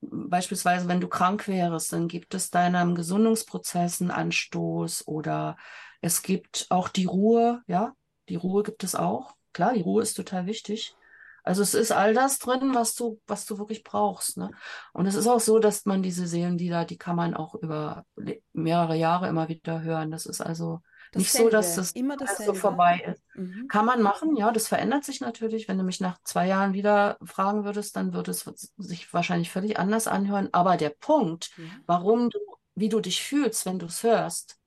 beispielsweise, 0.00 0.86
wenn 0.88 1.00
du 1.00 1.08
krank 1.08 1.48
wärst, 1.48 1.92
dann 1.92 2.08
gibt 2.08 2.34
es 2.34 2.50
deinem 2.50 2.94
Gesundungsprozess 2.94 4.00
einen 4.00 4.10
Anstoß 4.10 5.06
oder 5.08 5.56
es 6.00 6.22
gibt 6.22 6.66
auch 6.70 6.88
die 6.88 7.06
Ruhe, 7.06 7.62
ja, 7.66 7.94
die 8.28 8.36
Ruhe 8.36 8.62
gibt 8.62 8.84
es 8.84 8.94
auch. 8.94 9.34
Klar, 9.52 9.74
die 9.74 9.80
Ruhe 9.80 10.02
ist 10.02 10.14
total 10.14 10.46
wichtig. 10.46 10.94
Also 11.42 11.62
es 11.62 11.72
ist 11.72 11.92
all 11.92 12.12
das 12.12 12.38
drin, 12.38 12.74
was 12.74 12.94
du, 12.94 13.20
was 13.26 13.46
du 13.46 13.58
wirklich 13.58 13.82
brauchst, 13.82 14.36
ne? 14.36 14.50
Und 14.92 15.06
es 15.06 15.14
ist 15.14 15.26
auch 15.26 15.40
so, 15.40 15.58
dass 15.58 15.86
man 15.86 16.02
diese 16.02 16.26
Seelenlieder, 16.26 16.84
die 16.84 16.98
kann 16.98 17.16
man 17.16 17.34
auch 17.34 17.54
über 17.54 18.04
mehrere 18.52 18.96
Jahre 18.96 19.28
immer 19.28 19.48
wieder 19.48 19.80
hören. 19.80 20.10
Das 20.10 20.26
ist 20.26 20.42
also 20.42 20.82
nicht 21.14 21.32
so, 21.32 21.48
dass 21.48 21.76
das 21.76 21.92
immer 21.92 22.16
so 22.44 22.52
vorbei 22.52 23.02
ist. 23.06 23.22
Mhm. 23.34 23.66
Kann 23.68 23.86
man 23.86 24.02
machen, 24.02 24.36
ja, 24.36 24.52
das 24.52 24.68
verändert 24.68 25.04
sich 25.04 25.22
natürlich. 25.22 25.68
Wenn 25.68 25.78
du 25.78 25.84
mich 25.84 26.00
nach 26.00 26.18
zwei 26.22 26.46
Jahren 26.46 26.74
wieder 26.74 27.16
fragen 27.24 27.64
würdest, 27.64 27.96
dann 27.96 28.12
würde 28.12 28.32
es 28.32 28.40
sich 28.76 29.10
wahrscheinlich 29.14 29.50
völlig 29.50 29.78
anders 29.78 30.06
anhören. 30.06 30.50
Aber 30.52 30.76
der 30.76 30.90
Punkt, 30.90 31.50
Ja. 31.56 31.64
warum 31.86 32.28
du, 32.28 32.38
wie 32.74 32.90
du 32.90 33.00
dich 33.00 33.22
fühlst, 33.22 33.64
wenn 33.64 33.78
du 33.78 33.86
es 33.86 34.02
hörst, 34.02 34.57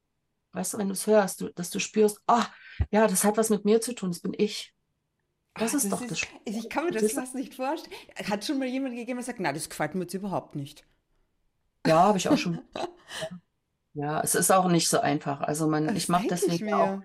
weißt 0.54 0.74
du, 0.74 0.78
wenn 0.78 0.88
du 0.88 0.94
es 0.94 1.08
hörst, 1.08 1.42
du, 1.42 1.50
dass 1.54 1.70
du 1.70 1.80
spürst, 1.80 2.22
ah, 2.28 2.46
ja, 2.92 3.08
das 3.08 3.24
hat 3.24 3.38
was 3.38 3.50
mit 3.50 3.66
mir 3.66 3.82
zu 3.82 3.94
tun, 3.96 4.12
das 4.12 4.22
bin 4.22 4.34
ich. 4.38 4.74
Das 5.58 5.74
Ah, 5.74 5.76
ist 5.76 5.84
das 5.86 5.92
doch 5.92 6.02
ist, 6.02 6.12
das 6.12 6.20
Spannende. 6.20 6.42
ich 6.46 6.70
kann 6.70 6.86
mir 6.86 6.92
Das 6.92 7.04
das 7.04 7.14
fast 7.14 7.36
nicht 7.36 7.54
vorstellen. 7.56 7.96
Hat 8.30 8.44
schon 8.46 8.60
mal 8.60 8.68
jemand 8.68 8.96
gegeben, 8.96 9.18
der 9.20 9.26
sagt, 9.26 9.40
na, 9.40 9.54
das 9.54 9.70
gefällt 9.70 9.96
mir 9.96 10.02
jetzt 10.04 10.14
überhaupt 10.14 10.56
nicht. 10.56 10.86
ja, 11.86 12.00
habe 12.04 12.18
ich 12.18 12.30
auch 12.30 12.38
schon. 12.38 12.60
Ja, 13.94 14.22
es 14.22 14.36
ist 14.36 14.52
auch 14.52 14.68
nicht 14.70 14.88
so 14.90 15.00
einfach. 15.02 15.42
Also 15.42 15.68
man, 15.68 15.94
ich 15.96 16.08
Das 16.08 16.10
mache 16.10 16.28
denke 16.28 16.46
ich 16.46 16.46
deswegen 16.46 16.74
auch, 16.74 17.02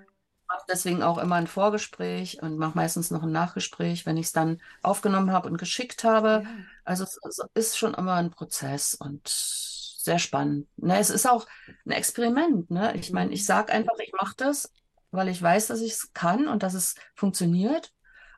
mache 0.48 0.64
deswegen 0.68 1.02
auch 1.02 1.18
immer 1.18 1.34
ein 1.36 1.46
Vorgespräch 1.48 2.42
und 2.42 2.58
mache 2.58 2.76
meistens 2.76 3.10
noch 3.10 3.22
ein 3.24 3.32
Nachgespräch, 3.32 4.06
wenn 4.06 4.16
ich 4.16 4.26
es 4.26 4.32
dann 4.32 4.62
aufgenommen 4.82 5.32
habe 5.32 5.48
und 5.48 5.58
geschickt 5.58 6.04
habe. 6.04 6.44
Ja. 6.44 6.66
Also 6.84 7.02
es, 7.04 7.18
es 7.24 7.38
ist 7.54 7.78
schon 7.78 7.94
immer 7.94 8.14
ein 8.14 8.30
Prozess 8.30 8.94
und 8.94 9.28
sehr 10.06 10.18
spannend. 10.20 10.68
Ne, 10.78 10.98
es 10.98 11.10
ist 11.10 11.26
auch 11.28 11.46
ein 11.86 11.92
Experiment. 11.92 12.70
Ne? 12.70 12.96
Ich 12.96 13.12
meine, 13.12 13.32
ich 13.32 13.42
Mhm. 13.42 13.44
sage 13.44 13.72
einfach, 13.74 13.98
ich 14.00 14.12
mache 14.14 14.34
das, 14.38 14.72
weil 15.12 15.28
ich 15.28 15.42
weiß, 15.42 15.68
dass 15.68 15.82
ich 15.82 15.92
es 15.92 16.12
kann 16.14 16.48
und 16.48 16.62
dass 16.64 16.74
es 16.74 16.96
funktioniert. 17.14 17.92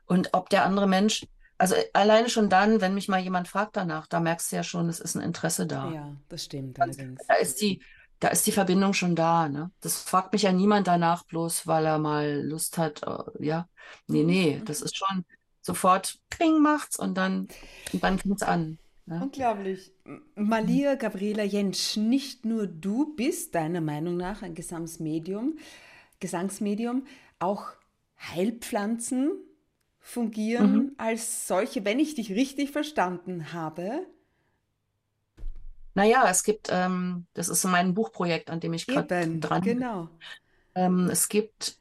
Und 0.06 0.30
ob 0.34 0.50
der 0.50 0.64
andere 0.64 0.88
Mensch, 0.88 1.26
also 1.58 1.76
alleine 1.92 2.30
schon 2.30 2.50
dann, 2.50 2.80
wenn 2.80 2.94
mich 2.94 3.08
mal 3.08 3.20
jemand 3.20 3.48
fragt 3.48 3.76
danach, 3.76 4.06
da 4.08 4.20
merkst 4.20 4.52
du 4.52 4.56
ja 4.56 4.64
schon, 4.64 4.88
es 4.88 5.00
ist 5.00 5.16
ein 5.16 5.22
Interesse 5.22 5.66
da. 5.66 5.88
Ja, 5.90 6.16
das 6.28 6.44
stimmt 6.44 6.80
allerdings. 6.80 7.20
Da 7.28 7.34
ist 7.34 7.60
die, 7.60 7.82
da 8.20 8.28
ist 8.28 8.46
die 8.46 8.52
Verbindung 8.52 8.94
schon 8.94 9.14
da, 9.16 9.48
ne? 9.48 9.70
Das 9.80 10.00
fragt 10.02 10.32
mich 10.32 10.42
ja 10.42 10.52
niemand 10.52 10.86
danach, 10.86 11.24
bloß 11.24 11.66
weil 11.66 11.86
er 11.86 11.98
mal 11.98 12.42
Lust 12.42 12.78
hat, 12.78 13.02
äh, 13.04 13.44
ja. 13.46 13.68
Nee, 14.06 14.24
nee, 14.24 14.62
das 14.64 14.80
Mhm. 14.80 14.86
ist 14.86 14.96
schon 14.96 15.24
sofort 15.60 16.18
Ping 16.30 16.60
macht's 16.62 16.98
und 16.98 17.14
dann, 17.16 17.48
und 17.92 18.02
dann 18.04 18.18
fängt's 18.18 18.42
an. 18.42 18.78
Ne? 19.08 19.20
Unglaublich. 19.22 19.92
Malia 20.36 20.94
Gabriela 20.94 21.42
Jentsch, 21.42 21.96
nicht 21.96 22.44
nur 22.44 22.66
du 22.66 23.14
bist 23.16 23.54
deiner 23.54 23.80
Meinung 23.80 24.16
nach 24.16 24.42
ein 24.42 24.54
Gesangsmedium, 24.54 25.58
Gesangsmedium, 26.20 27.06
auch 27.38 27.66
Heilpflanzen 28.20 29.32
fungieren 30.00 30.74
Mhm. 30.78 30.94
als 30.98 31.48
solche, 31.48 31.84
wenn 31.84 31.98
ich 32.00 32.14
dich 32.14 32.32
richtig 32.32 32.70
verstanden 32.70 33.52
habe. 33.52 34.06
Naja, 35.94 36.28
es 36.30 36.44
gibt, 36.44 36.68
ähm, 36.70 37.26
das 37.34 37.48
ist 37.48 37.60
so 37.62 37.68
mein 37.68 37.94
Buchprojekt, 37.94 38.50
an 38.50 38.60
dem 38.60 38.72
ich 38.72 38.86
gerade 38.86 39.08
dran 39.40 39.60
bin. 39.62 39.78
genau. 39.78 40.08
Ähm, 40.74 41.08
es 41.10 41.28
gibt 41.28 41.78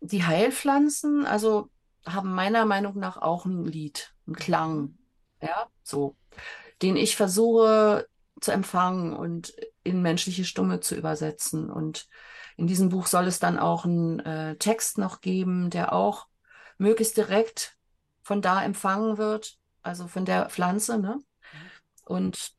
die 0.00 0.24
Heilpflanzen, 0.24 1.26
also 1.26 1.70
haben 2.06 2.34
meiner 2.34 2.64
Meinung 2.66 2.98
nach 2.98 3.16
auch 3.16 3.46
ein 3.46 3.64
Lied, 3.64 4.14
einen. 4.26 4.36
Klang, 4.36 4.98
ja, 5.44 5.66
so, 5.82 6.16
den 6.82 6.96
ich 6.96 7.16
versuche 7.16 8.08
zu 8.40 8.50
empfangen 8.50 9.14
und 9.14 9.54
in 9.82 10.02
menschliche 10.02 10.44
Stimme 10.44 10.80
zu 10.80 10.96
übersetzen. 10.96 11.70
Und 11.70 12.08
in 12.56 12.66
diesem 12.66 12.88
Buch 12.88 13.06
soll 13.06 13.26
es 13.26 13.38
dann 13.38 13.58
auch 13.58 13.84
einen 13.84 14.20
äh, 14.20 14.56
Text 14.56 14.98
noch 14.98 15.20
geben, 15.20 15.70
der 15.70 15.92
auch 15.92 16.26
möglichst 16.78 17.16
direkt 17.16 17.76
von 18.22 18.42
da 18.42 18.64
empfangen 18.64 19.18
wird, 19.18 19.58
also 19.82 20.08
von 20.08 20.24
der 20.24 20.48
Pflanze, 20.48 20.98
ne? 20.98 21.20
Und 22.06 22.52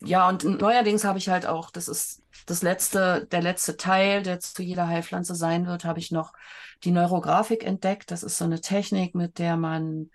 ja, 0.00 0.28
und 0.28 0.44
neuerdings 0.44 1.04
habe 1.04 1.18
ich 1.18 1.28
halt 1.28 1.46
auch, 1.46 1.70
das 1.70 1.88
ist 1.88 2.22
das 2.46 2.62
letzte, 2.62 3.26
der 3.30 3.42
letzte 3.42 3.76
Teil, 3.76 4.22
der 4.22 4.38
zu 4.40 4.62
jeder 4.62 4.86
Heilpflanze 4.86 5.34
sein 5.34 5.66
wird, 5.66 5.84
habe 5.84 5.98
ich 5.98 6.12
noch 6.12 6.32
die 6.84 6.92
Neurografik 6.92 7.64
entdeckt. 7.64 8.10
Das 8.10 8.22
ist 8.22 8.38
so 8.38 8.44
eine 8.44 8.60
Technik, 8.60 9.14
mit 9.14 9.38
der 9.38 9.56
man 9.56 10.10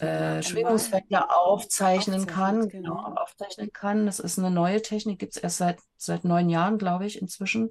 äh, 0.00 0.42
Schwingungsfelder 0.42 1.36
aufzeichnen 1.36 2.26
kann, 2.26 2.56
aufzeichnet, 2.56 2.72
genau, 2.72 2.96
genau. 2.96 3.20
aufzeichnen 3.20 3.72
kann. 3.72 4.06
Das 4.06 4.18
ist 4.18 4.38
eine 4.38 4.50
neue 4.50 4.82
Technik, 4.82 5.20
gibt 5.20 5.36
es 5.36 5.42
erst 5.42 5.58
seit, 5.58 5.78
seit 5.96 6.24
neun 6.24 6.48
Jahren, 6.48 6.78
glaube 6.78 7.06
ich, 7.06 7.20
inzwischen. 7.20 7.70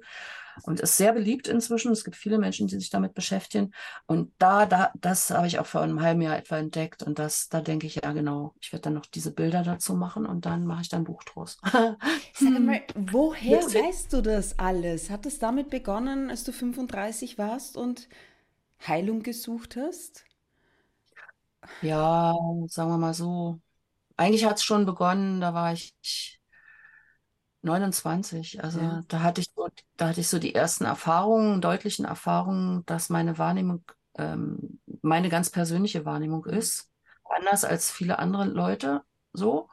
Und 0.64 0.80
ist 0.80 0.96
sehr 0.96 1.12
beliebt 1.12 1.48
inzwischen. 1.48 1.92
Es 1.92 2.04
gibt 2.04 2.16
viele 2.16 2.38
Menschen, 2.38 2.66
die 2.66 2.78
sich 2.78 2.90
damit 2.90 3.14
beschäftigen. 3.14 3.72
Und 4.06 4.32
da, 4.38 4.66
da, 4.66 4.92
das 5.00 5.30
habe 5.30 5.46
ich 5.46 5.58
auch 5.58 5.66
vor 5.66 5.80
einem 5.82 6.00
halben 6.02 6.22
Jahr 6.22 6.36
etwa 6.36 6.58
entdeckt. 6.58 7.02
Und 7.02 7.18
das, 7.18 7.48
da 7.48 7.60
denke 7.60 7.86
ich, 7.86 7.96
ja, 7.96 8.12
genau, 8.12 8.54
ich 8.60 8.72
werde 8.72 8.82
dann 8.84 8.94
noch 8.94 9.06
diese 9.06 9.32
Bilder 9.32 9.62
dazu 9.62 9.94
machen 9.94 10.26
und 10.26 10.46
dann 10.46 10.66
mache 10.66 10.82
ich 10.82 10.88
dann 10.88 11.04
Buch 11.04 11.22
draus. 11.24 11.58
Sag 12.34 12.58
mal, 12.60 12.82
woher 12.94 13.50
Witzig. 13.62 13.74
weißt 13.74 14.12
du 14.12 14.22
das 14.22 14.58
alles? 14.58 15.10
Hat 15.10 15.26
es 15.26 15.38
damit 15.38 15.70
begonnen, 15.70 16.30
als 16.30 16.44
du 16.44 16.52
35 16.52 17.38
warst 17.38 17.76
und 17.76 18.08
Heilung 18.86 19.22
gesucht 19.22 19.76
hast? 19.76 20.24
Ja, 21.80 22.34
sagen 22.68 22.90
wir 22.90 22.98
mal 22.98 23.14
so. 23.14 23.60
Eigentlich 24.16 24.44
hat 24.46 24.58
es 24.58 24.64
schon 24.64 24.86
begonnen, 24.86 25.40
da 25.40 25.54
war 25.54 25.72
ich 25.72 26.39
29. 27.62 28.62
Also 28.62 28.80
Ja. 28.80 29.02
da 29.08 29.22
hatte 29.22 29.40
ich 29.40 29.50
so, 29.54 29.68
da 29.96 30.08
hatte 30.08 30.20
ich 30.20 30.28
so 30.28 30.38
die 30.38 30.54
ersten 30.54 30.84
Erfahrungen, 30.84 31.60
deutlichen 31.60 32.04
Erfahrungen, 32.04 32.84
dass 32.86 33.08
meine 33.08 33.38
Wahrnehmung 33.38 33.84
ähm, 34.18 34.80
meine 35.02 35.28
ganz 35.28 35.50
persönliche 35.50 36.04
Wahrnehmung 36.04 36.44
Mhm. 36.46 36.54
ist. 36.58 36.90
Anders 37.24 37.64
als 37.64 37.90
viele 37.90 38.18
andere 38.18 38.44
Leute 38.44 39.02
so. 39.32 39.68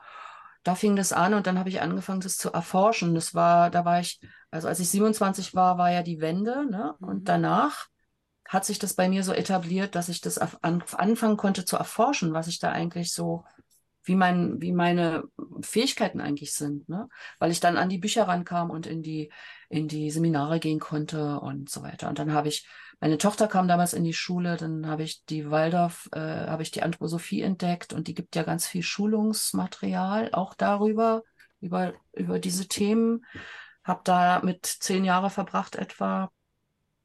Da 0.64 0.76
fing 0.76 0.96
das 0.98 1.14
an 1.14 1.34
und 1.34 1.48
dann 1.48 1.58
habe 1.58 1.70
ich 1.70 1.82
angefangen, 1.82 2.20
das 2.20 2.38
zu 2.38 2.52
erforschen. 2.52 3.16
Das 3.16 3.34
war, 3.34 3.70
da 3.70 3.86
war 3.86 4.00
ich, 4.02 4.20
also 4.52 4.68
als 4.68 4.80
ich 4.80 4.90
27 4.90 5.56
war, 5.56 5.78
war 5.78 5.92
ja 5.92 6.04
die 6.04 6.20
Wende, 6.20 6.70
ne? 6.70 6.96
Mhm. 7.00 7.08
Und 7.08 7.30
danach 7.30 7.88
hat 8.48 8.66
sich 8.66 8.80
das 8.80 8.94
bei 8.94 9.10
mir 9.10 9.24
so 9.24 9.34
etabliert, 9.34 9.96
dass 9.96 10.10
ich 10.10 10.22
das 10.22 10.38
an, 10.38 10.84
anfangen 10.94 11.38
konnte 11.38 11.66
zu 11.66 11.78
erforschen, 11.78 12.34
was 12.34 12.48
ich 12.48 12.60
da 12.60 12.72
eigentlich 12.72 13.14
so, 13.14 13.46
wie 14.08 14.16
mein, 14.16 14.62
wie 14.62 14.72
meine 14.72 15.24
Fähigkeiten 15.62 16.22
eigentlich 16.22 16.54
sind, 16.54 16.88
ne? 16.88 17.10
Weil 17.40 17.52
ich 17.52 17.60
dann 17.60 17.78
an 17.78 17.90
die 17.90 17.98
Bücher 17.98 18.28
rankam 18.28 18.70
und 18.70 18.88
in 18.88 19.02
die, 19.02 19.32
in 19.70 19.88
die 19.88 20.10
Seminare 20.12 20.60
gehen 20.60 20.80
konnte 20.80 21.40
und 21.40 21.70
so 21.70 21.84
weiter. 21.84 22.08
Und 22.08 22.18
dann 22.18 22.32
habe 22.32 22.48
ich, 22.48 22.68
meine 23.00 23.18
Tochter 23.18 23.48
kam 23.48 23.68
damals 23.68 23.94
in 23.94 24.06
die 24.06 24.14
Schule, 24.14 24.56
dann 24.56 24.88
habe 24.88 25.04
ich 25.04 25.26
die 25.26 25.52
Waldorf, 25.52 26.10
äh, 26.14 26.20
habe 26.20 26.64
ich 26.64 26.72
die 26.72 26.84
Anthroposophie 26.84 27.42
entdeckt 27.42 27.92
und 27.94 28.08
die 28.08 28.14
gibt 28.14 28.36
ja 28.36 28.44
ganz 28.44 28.66
viel 28.66 28.82
Schulungsmaterial 28.82 30.30
auch 30.32 30.54
darüber, 30.54 31.24
über, 31.60 31.94
über 32.14 32.40
diese 32.40 32.68
Themen. 32.68 33.26
Habe 33.84 34.02
da 34.04 34.42
mit 34.42 34.66
zehn 34.66 35.04
Jahre 35.04 35.30
verbracht 35.30 35.76
etwa. 35.76 36.32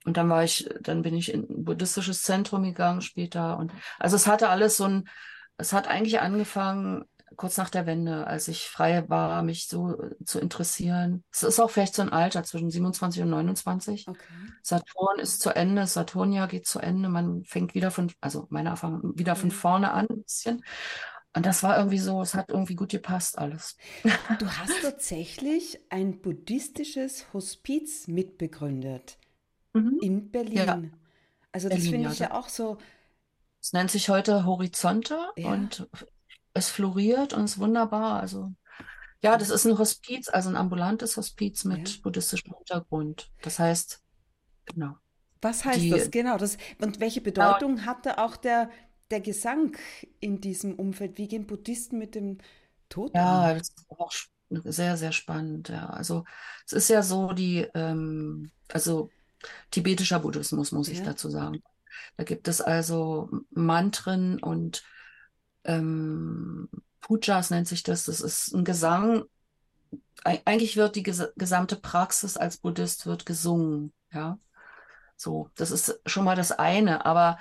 Und 0.05 0.17
dann 0.17 0.29
war 0.29 0.43
ich, 0.43 0.69
dann 0.81 1.03
bin 1.03 1.15
ich 1.15 1.33
in 1.33 1.43
ein 1.49 1.65
buddhistisches 1.65 2.23
Zentrum 2.23 2.63
gegangen 2.63 3.03
später. 3.03 3.57
Und 3.59 3.73
also 3.99 4.17
es 4.17 4.27
hatte 4.27 4.49
alles 4.49 4.77
so 4.77 4.85
ein, 4.85 5.09
es 5.57 5.73
hat 5.73 5.89
eigentlich 5.89 6.21
angefangen 6.21 7.05
kurz 7.37 7.57
nach 7.57 7.71
der 7.71 7.87
Wende, 7.87 8.27
als 8.27 8.49
ich 8.49 8.69
frei 8.69 9.09
war, 9.09 9.43
mich 9.43 9.69
so 9.69 9.99
äh, 10.01 10.25
zu 10.25 10.39
interessieren. 10.39 11.25
Es 11.33 11.43
ist 11.43 11.61
auch 11.61 11.71
vielleicht 11.71 11.95
so 11.95 12.03
ein 12.03 12.11
Alter 12.11 12.45
zwischen 12.45 12.71
27 12.71 13.23
und 13.23 13.31
29. 13.31 14.09
Okay. 14.09 14.19
Saturn 14.63 15.19
ist 15.19 15.41
zu 15.41 15.51
Ende, 15.51 15.87
Saturnia 15.87 16.47
geht 16.47 16.67
zu 16.67 16.79
Ende. 16.79 17.09
Man 17.09 17.45
fängt 17.45 17.75
wieder 17.75 17.91
von, 17.91 18.13
also 18.21 18.47
meine 18.51 18.71
Erfahrung, 18.71 19.19
wieder 19.19 19.37
von 19.37 19.51
vorne 19.51 19.93
an 19.93 20.07
ein 20.09 20.23
bisschen. 20.23 20.65
Und 21.35 21.47
das 21.47 21.63
war 21.63 21.79
irgendwie 21.79 21.99
so, 21.99 22.21
es 22.21 22.35
hat 22.35 22.51
irgendwie 22.51 22.75
gut 22.75 22.91
gepasst 22.91 23.39
alles. 23.39 23.77
Du 24.39 24.47
hast 24.47 24.83
tatsächlich 24.83 25.81
ein 25.89 26.21
buddhistisches 26.21 27.33
Hospiz 27.33 28.07
mitbegründet 28.07 29.19
mhm. 29.73 29.99
in 30.03 30.31
Berlin. 30.31 30.57
Ja. 30.57 30.83
Also 31.53 31.69
das 31.69 31.83
finde 31.83 32.11
ich 32.11 32.19
ja 32.19 32.33
auch 32.33 32.49
so. 32.49 32.79
Es 33.63 33.73
nennt 33.73 33.93
sich 33.93 34.09
heute 34.09 34.45
Horizonte 34.45 35.19
ja. 35.37 35.51
und 35.51 35.89
es 36.53 36.69
floriert 36.69 37.33
und 37.33 37.45
ist 37.45 37.59
wunderbar. 37.59 38.21
Also 38.21 38.53
ja, 39.23 39.39
das 39.39 39.51
ist 39.51 39.65
ein 39.67 39.79
Hospiz, 39.79 40.29
also 40.29 40.49
ein 40.49 40.57
ambulantes 40.57 41.17
Hospiz 41.17 41.65
mit 41.65 41.89
ja. 41.89 41.97
buddhistischem 42.03 42.55
Hintergrund. 42.55 43.31
Das 43.43 43.61
heißt, 43.61 44.03
genau. 44.65 44.97
Was 45.41 45.65
heißt 45.65 45.81
die, 45.81 45.91
das 45.91 46.11
genau? 46.11 46.39
Das, 46.39 46.59
und 46.81 46.99
welche 46.99 47.23
genau. 47.23 47.53
Bedeutung 47.53 47.77
genau. 47.77 47.87
hatte 47.87 48.19
auch 48.19 48.37
der, 48.37 48.69
der 49.13 49.21
Gesang 49.21 49.77
in 50.19 50.41
diesem 50.41 50.75
Umfeld? 50.75 51.17
Wie 51.17 51.29
gehen 51.29 51.47
Buddhisten 51.47 51.99
mit 51.99 52.17
dem 52.17 52.39
Tod 52.89 53.15
Ja, 53.15 53.53
um? 53.53 53.59
das 53.59 53.69
ist 53.69 53.87
auch 53.91 54.13
sehr, 54.51 54.97
sehr 54.97 55.13
spannend. 55.13 55.69
Ja. 55.69 55.87
Also 55.87 56.25
es 56.67 56.73
ist 56.73 56.89
ja 56.89 57.03
so, 57.05 57.33
die, 57.33 57.69
ähm, 57.75 58.51
also 58.73 59.09
tibetischer 59.71 60.19
Buddhismus, 60.19 60.73
muss 60.73 60.89
ja. 60.89 60.95
ich 60.95 61.03
dazu 61.03 61.31
sagen. 61.31 61.63
Da 62.17 62.25
gibt 62.25 62.49
es 62.49 62.61
also 62.61 63.29
Mantren 63.51 64.43
und 64.43 64.83
ähm, 65.65 66.69
Pujas 67.01 67.51
nennt 67.51 67.69
sich 67.69 67.83
das. 67.83 68.05
Das 68.05 68.21
ist 68.21 68.53
ein 68.55 68.65
Gesang. 68.65 69.25
Eigentlich 70.25 70.77
wird 70.77 70.97
die 70.97 71.03
ges 71.03 71.33
gesamte 71.37 71.77
Praxis 71.77 72.37
als 72.37 72.59
Buddhist 72.59 73.07
wird 73.07 73.27
gesungen. 73.27 73.93
Ja, 74.13 74.39
so. 75.17 75.51
Das 75.57 75.71
ist 75.71 76.01
schon 76.07 76.25
mal 76.25 76.37
das 76.37 76.53
eine. 76.53 77.05
Aber 77.07 77.39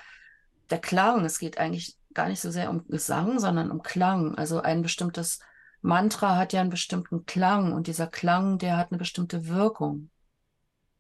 der 0.69 0.79
Klang, 0.79 1.25
es 1.25 1.39
geht 1.39 1.57
eigentlich 1.57 1.97
gar 2.13 2.27
nicht 2.27 2.41
so 2.41 2.51
sehr 2.51 2.69
um 2.69 2.87
Gesang, 2.87 3.39
sondern 3.39 3.71
um 3.71 3.83
Klang. 3.83 4.35
Also 4.35 4.61
ein 4.61 4.81
bestimmtes 4.81 5.39
Mantra 5.81 6.35
hat 6.35 6.53
ja 6.53 6.61
einen 6.61 6.69
bestimmten 6.69 7.25
Klang 7.25 7.73
und 7.73 7.87
dieser 7.87 8.07
Klang, 8.07 8.57
der 8.57 8.77
hat 8.77 8.91
eine 8.91 8.99
bestimmte 8.99 9.47
Wirkung. 9.47 10.09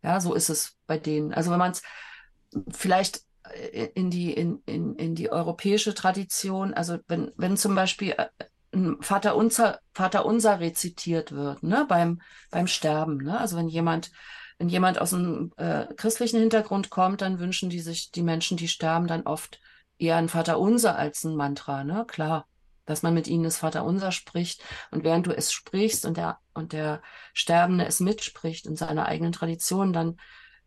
Ja, 0.01 0.19
so 0.19 0.33
ist 0.33 0.49
es 0.49 0.77
bei 0.87 0.97
denen. 0.97 1.33
Also 1.33 1.51
wenn 1.51 1.59
man 1.59 1.71
es 1.71 1.83
vielleicht 2.71 3.21
in 3.95 4.09
die, 4.09 4.33
in, 4.33 4.61
in, 4.65 4.95
in 4.95 5.15
die 5.15 5.31
europäische 5.31 5.93
Tradition, 5.93 6.73
also 6.73 6.99
wenn, 7.07 7.31
wenn 7.35 7.57
zum 7.57 7.75
Beispiel 7.75 8.13
äh, 8.17 8.27
ein 8.73 9.01
Vater 9.01 9.35
Unser, 9.35 9.79
Vater 9.93 10.25
Unser 10.25 10.59
rezitiert 10.59 11.31
wird, 11.31 11.63
ne, 11.63 11.85
beim, 11.87 12.21
beim 12.51 12.67
Sterben, 12.67 13.17
ne? 13.17 13.39
Also 13.39 13.57
wenn 13.57 13.67
jemand, 13.67 14.11
wenn 14.59 14.69
jemand 14.69 15.01
aus 15.01 15.13
einem 15.13 15.51
äh, 15.57 15.87
christlichen 15.95 16.39
Hintergrund 16.39 16.89
kommt, 16.89 17.21
dann 17.21 17.39
wünschen 17.39 17.69
die 17.69 17.81
sich, 17.81 18.11
die 18.11 18.23
Menschen, 18.23 18.57
die 18.57 18.67
sterben, 18.67 19.07
dann 19.07 19.23
oft 19.23 19.59
eher 19.97 20.17
ein 20.17 20.29
Vater 20.29 20.59
Unser 20.59 20.95
als 20.95 21.23
ein 21.23 21.35
Mantra, 21.35 21.83
ne? 21.83 22.05
Klar, 22.07 22.47
dass 22.85 23.03
man 23.03 23.13
mit 23.13 23.27
ihnen 23.27 23.43
das 23.43 23.57
Vater 23.57 23.83
Unser 23.83 24.11
spricht. 24.11 24.63
Und 24.91 25.03
während 25.03 25.25
du 25.25 25.31
es 25.31 25.51
sprichst 25.51 26.05
und 26.05 26.17
der, 26.17 26.39
und 26.53 26.73
der 26.73 27.01
Sterbende 27.33 27.85
es 27.85 27.99
mitspricht 27.99 28.65
in 28.65 28.75
seiner 28.75 29.05
eigenen 29.05 29.31
Tradition, 29.31 29.93
dann 29.93 30.17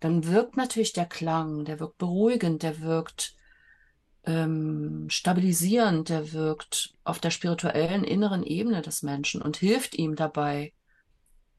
dann 0.01 0.27
wirkt 0.27 0.57
natürlich 0.57 0.93
der 0.93 1.07
Klang, 1.07 1.65
der 1.65 1.81
wirkt 1.81 1.99
beruhigend, 1.99 2.63
der 2.63 2.81
wirkt 2.81 3.35
ähm, 4.27 5.07
stabilisierend, 5.09 6.09
der 6.09 6.33
wirkt 6.33 6.95
auf 7.05 7.19
der 7.19 7.31
spirituellen 7.31 8.05
inneren 8.05 8.43
Ebene 8.43 8.83
des 8.83 9.03
Menschen 9.03 9.43
und 9.43 9.57
hilft 9.57 9.95
ihm 9.95 10.17
dabei, 10.17 10.73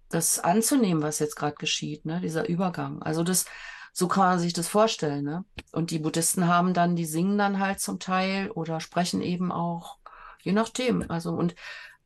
das 0.09 0.39
anzunehmen, 0.39 1.03
was 1.03 1.19
jetzt 1.19 1.35
gerade 1.35 1.55
geschieht, 1.55 2.05
ne? 2.05 2.21
dieser 2.21 2.47
Übergang. 2.47 3.01
Also 3.01 3.23
das, 3.23 3.45
so 3.91 4.07
kann 4.07 4.25
man 4.25 4.39
sich 4.39 4.53
das 4.53 4.67
vorstellen. 4.67 5.23
Ne? 5.23 5.45
Und 5.71 5.91
die 5.91 5.99
Buddhisten 5.99 6.47
haben 6.47 6.73
dann, 6.73 6.95
die 6.95 7.05
singen 7.05 7.37
dann 7.37 7.59
halt 7.59 7.79
zum 7.79 7.99
Teil 7.99 8.51
oder 8.51 8.79
sprechen 8.79 9.21
eben 9.21 9.51
auch, 9.51 9.97
je 10.41 10.51
nachdem. 10.51 11.09
Also 11.09 11.31
und 11.31 11.55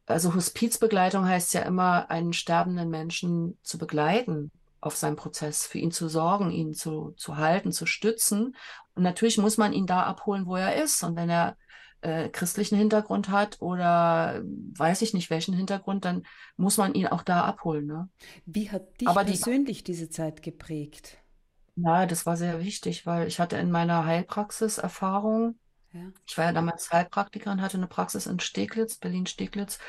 also 0.06 0.34
Hospizbegleitung 0.34 1.28
heißt 1.28 1.54
ja 1.54 1.62
immer, 1.62 2.10
einen 2.10 2.34
sterbenden 2.34 2.90
Menschen 2.90 3.60
zu 3.62 3.78
begleiten 3.78 4.52
auf 4.82 4.96
seinem 4.96 5.16
Prozess, 5.16 5.66
für 5.66 5.78
ihn 5.78 5.92
zu 5.92 6.08
sorgen, 6.08 6.52
ihn 6.52 6.74
zu, 6.74 7.12
zu 7.18 7.38
halten, 7.38 7.72
zu 7.72 7.86
stützen. 7.86 8.56
Und 8.96 9.04
natürlich 9.04 9.38
muss 9.38 9.58
man 9.58 9.74
ihn 9.74 9.88
da 9.88 10.04
abholen, 10.04 10.46
wo 10.46 10.56
er 10.56 10.82
ist. 10.82 11.04
Und 11.04 11.16
wenn 11.16 11.30
er 11.30 11.58
äh, 12.02 12.30
christlichen 12.30 12.78
Hintergrund 12.78 13.30
hat 13.30 13.58
oder 13.62 14.42
weiß 14.44 15.02
ich 15.02 15.14
nicht 15.14 15.30
welchen 15.30 15.54
Hintergrund, 15.54 16.06
dann 16.06 16.26
muss 16.56 16.78
man 16.78 16.94
ihn 16.94 17.08
auch 17.08 17.24
da 17.24 17.44
abholen. 17.44 17.88
Ne? 17.88 18.10
Wie 18.46 18.72
hat 18.72 19.02
dich 19.02 19.08
Aber 19.08 19.24
persönlich 19.24 19.84
die, 19.84 19.92
diese 19.92 20.10
Zeit 20.10 20.42
geprägt? 20.42 21.18
Ja, 21.76 22.06
das 22.06 22.26
war 22.26 22.38
sehr 22.38 22.60
wichtig, 22.60 23.06
weil 23.06 23.28
ich 23.28 23.40
hatte 23.40 23.58
in 23.58 23.72
meiner 23.72 24.06
Heilpraxis 24.06 24.78
Erfahrung. 24.78 25.58
Ja. 25.92 26.12
Ich 26.28 26.38
war 26.38 26.46
ja 26.46 26.52
damals 26.52 26.92
Heilpraktikerin, 26.92 27.62
hatte 27.62 27.78
eine 27.78 27.88
Praxis 27.88 28.28
in 28.28 28.40
Steglitz, 28.40 28.98
Berlin-Steglitz. 28.98 29.80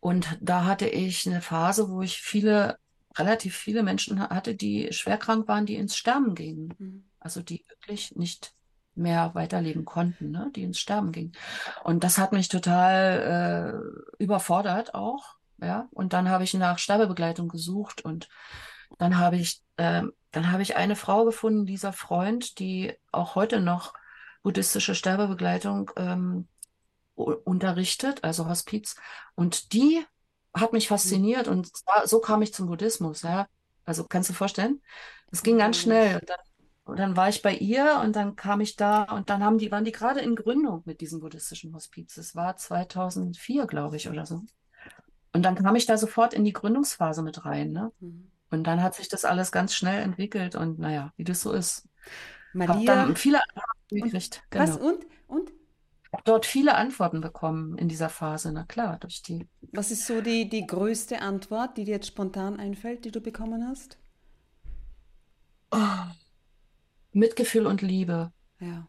Und 0.00 0.38
da 0.40 0.64
hatte 0.64 0.86
ich 0.88 1.26
eine 1.26 1.40
Phase, 1.40 1.88
wo 1.88 2.02
ich 2.02 2.20
viele 2.20 2.78
relativ 3.16 3.56
viele 3.56 3.82
Menschen 3.82 4.20
hatte, 4.20 4.54
die 4.54 4.92
schwerkrank 4.92 5.48
waren, 5.48 5.66
die 5.66 5.76
ins 5.76 5.96
Sterben 5.96 6.34
gingen. 6.34 6.74
Mhm. 6.78 7.04
Also 7.20 7.40
die 7.40 7.64
wirklich 7.68 8.16
nicht 8.16 8.54
mehr 8.94 9.34
weiterleben 9.34 9.84
konnten, 9.84 10.30
ne? 10.30 10.50
die 10.54 10.62
ins 10.62 10.78
Sterben 10.78 11.12
gingen. 11.12 11.32
Und 11.82 12.04
das 12.04 12.18
hat 12.18 12.32
mich 12.32 12.48
total 12.48 13.82
äh, 14.18 14.22
überfordert 14.22 14.94
auch. 14.94 15.36
Ja? 15.60 15.88
Und 15.90 16.12
dann 16.12 16.28
habe 16.28 16.44
ich 16.44 16.54
nach 16.54 16.78
Sterbebegleitung 16.78 17.48
gesucht 17.48 18.04
und 18.04 18.28
dann 18.98 19.18
habe 19.18 19.36
ich, 19.36 19.62
äh, 19.76 20.02
dann 20.30 20.52
habe 20.52 20.62
ich 20.62 20.76
eine 20.76 20.96
Frau 20.96 21.24
gefunden, 21.24 21.66
dieser 21.66 21.92
Freund, 21.92 22.58
die 22.58 22.92
auch 23.10 23.34
heute 23.34 23.60
noch 23.60 23.94
buddhistische 24.42 24.94
Sterbebegleitung 24.94 25.90
ähm, 25.96 26.48
unterrichtet, 27.14 28.22
also 28.22 28.48
Hospiz. 28.48 28.96
Und 29.34 29.72
die 29.72 30.04
hat 30.54 30.72
mich 30.72 30.88
fasziniert 30.88 31.48
und 31.48 31.70
so 32.04 32.20
kam 32.20 32.42
ich 32.42 32.54
zum 32.54 32.66
Buddhismus. 32.66 33.22
Ja. 33.22 33.48
Also 33.84 34.04
kannst 34.04 34.30
du 34.30 34.34
vorstellen? 34.34 34.80
Es 35.30 35.42
ging 35.42 35.58
ganz 35.58 35.78
schnell. 35.78 36.18
Und 36.20 36.30
dann, 36.30 36.38
und 36.84 36.98
dann, 36.98 37.16
war 37.16 37.28
ich 37.28 37.42
bei 37.42 37.54
ihr 37.54 38.00
und 38.04 38.14
dann 38.14 38.36
kam 38.36 38.60
ich 38.60 38.76
da 38.76 39.04
und 39.04 39.30
dann 39.30 39.42
haben 39.42 39.58
die, 39.58 39.70
waren 39.70 39.84
die 39.84 39.92
gerade 39.92 40.20
in 40.20 40.36
Gründung 40.36 40.82
mit 40.84 41.00
diesem 41.00 41.20
buddhistischen 41.20 41.74
Hospiz. 41.74 42.14
Das 42.14 42.34
war 42.34 42.56
2004, 42.56 43.66
glaube 43.66 43.96
ich, 43.96 44.08
oder 44.08 44.26
so. 44.26 44.42
Und 45.32 45.42
dann 45.42 45.56
kam 45.56 45.74
ich 45.74 45.86
da 45.86 45.98
sofort 45.98 46.32
in 46.32 46.44
die 46.44 46.52
Gründungsphase 46.52 47.22
mit 47.22 47.44
rein. 47.44 47.72
Ne? 47.72 47.90
Mhm. 47.98 48.30
Und 48.50 48.64
dann 48.64 48.82
hat 48.82 48.94
sich 48.94 49.08
das 49.08 49.24
alles 49.24 49.50
ganz 49.50 49.74
schnell 49.74 50.02
entwickelt 50.02 50.54
und 50.54 50.78
naja, 50.78 51.12
wie 51.16 51.24
das 51.24 51.40
so 51.40 51.52
ist. 51.52 51.88
Maria, 52.52 52.74
Hab 52.74 52.86
dann 52.86 53.16
viele 53.16 53.40
gekriegt. 53.90 54.42
Genau. 54.50 54.62
Was 54.62 54.76
und? 54.76 55.04
Und? 55.26 55.50
Dort 56.24 56.46
viele 56.46 56.74
Antworten 56.74 57.20
bekommen 57.20 57.78
in 57.78 57.88
dieser 57.88 58.08
Phase, 58.08 58.52
na 58.52 58.64
klar, 58.64 58.98
durch 58.98 59.22
die. 59.22 59.46
Was 59.72 59.90
ist 59.90 60.06
so 60.06 60.20
die, 60.20 60.48
die 60.48 60.66
größte 60.66 61.20
Antwort, 61.20 61.76
die 61.76 61.84
dir 61.84 61.96
jetzt 61.96 62.08
spontan 62.08 62.58
einfällt, 62.58 63.04
die 63.04 63.10
du 63.10 63.20
bekommen 63.20 63.66
hast? 63.66 63.98
Oh, 65.70 65.78
Mitgefühl 67.12 67.66
und 67.66 67.82
Liebe. 67.82 68.32
Ja. 68.60 68.86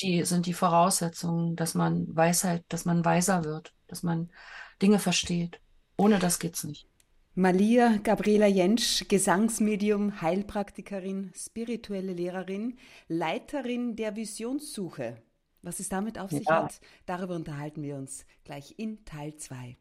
Die 0.00 0.24
sind 0.24 0.46
die 0.46 0.54
Voraussetzungen, 0.54 1.54
dass 1.56 1.74
man 1.74 2.14
Weisheit, 2.14 2.64
dass 2.68 2.84
man 2.84 3.04
weiser 3.04 3.44
wird, 3.44 3.72
dass 3.88 4.02
man 4.02 4.30
Dinge 4.80 4.98
versteht. 4.98 5.60
Ohne 5.96 6.18
das 6.18 6.38
geht's 6.38 6.64
nicht. 6.64 6.88
Malia 7.34 7.96
Gabriela 8.02 8.46
Jentsch, 8.46 9.08
Gesangsmedium, 9.08 10.20
Heilpraktikerin, 10.20 11.32
spirituelle 11.34 12.12
Lehrerin, 12.12 12.76
Leiterin 13.08 13.96
der 13.96 14.16
Visionssuche. 14.16 15.16
Was 15.62 15.80
es 15.80 15.88
damit 15.88 16.18
auf 16.18 16.30
sich 16.30 16.46
ja. 16.46 16.64
hat, 16.64 16.80
darüber 17.06 17.36
unterhalten 17.36 17.82
wir 17.82 17.96
uns 17.96 18.26
gleich 18.44 18.74
in 18.78 19.04
Teil 19.04 19.36
2. 19.36 19.76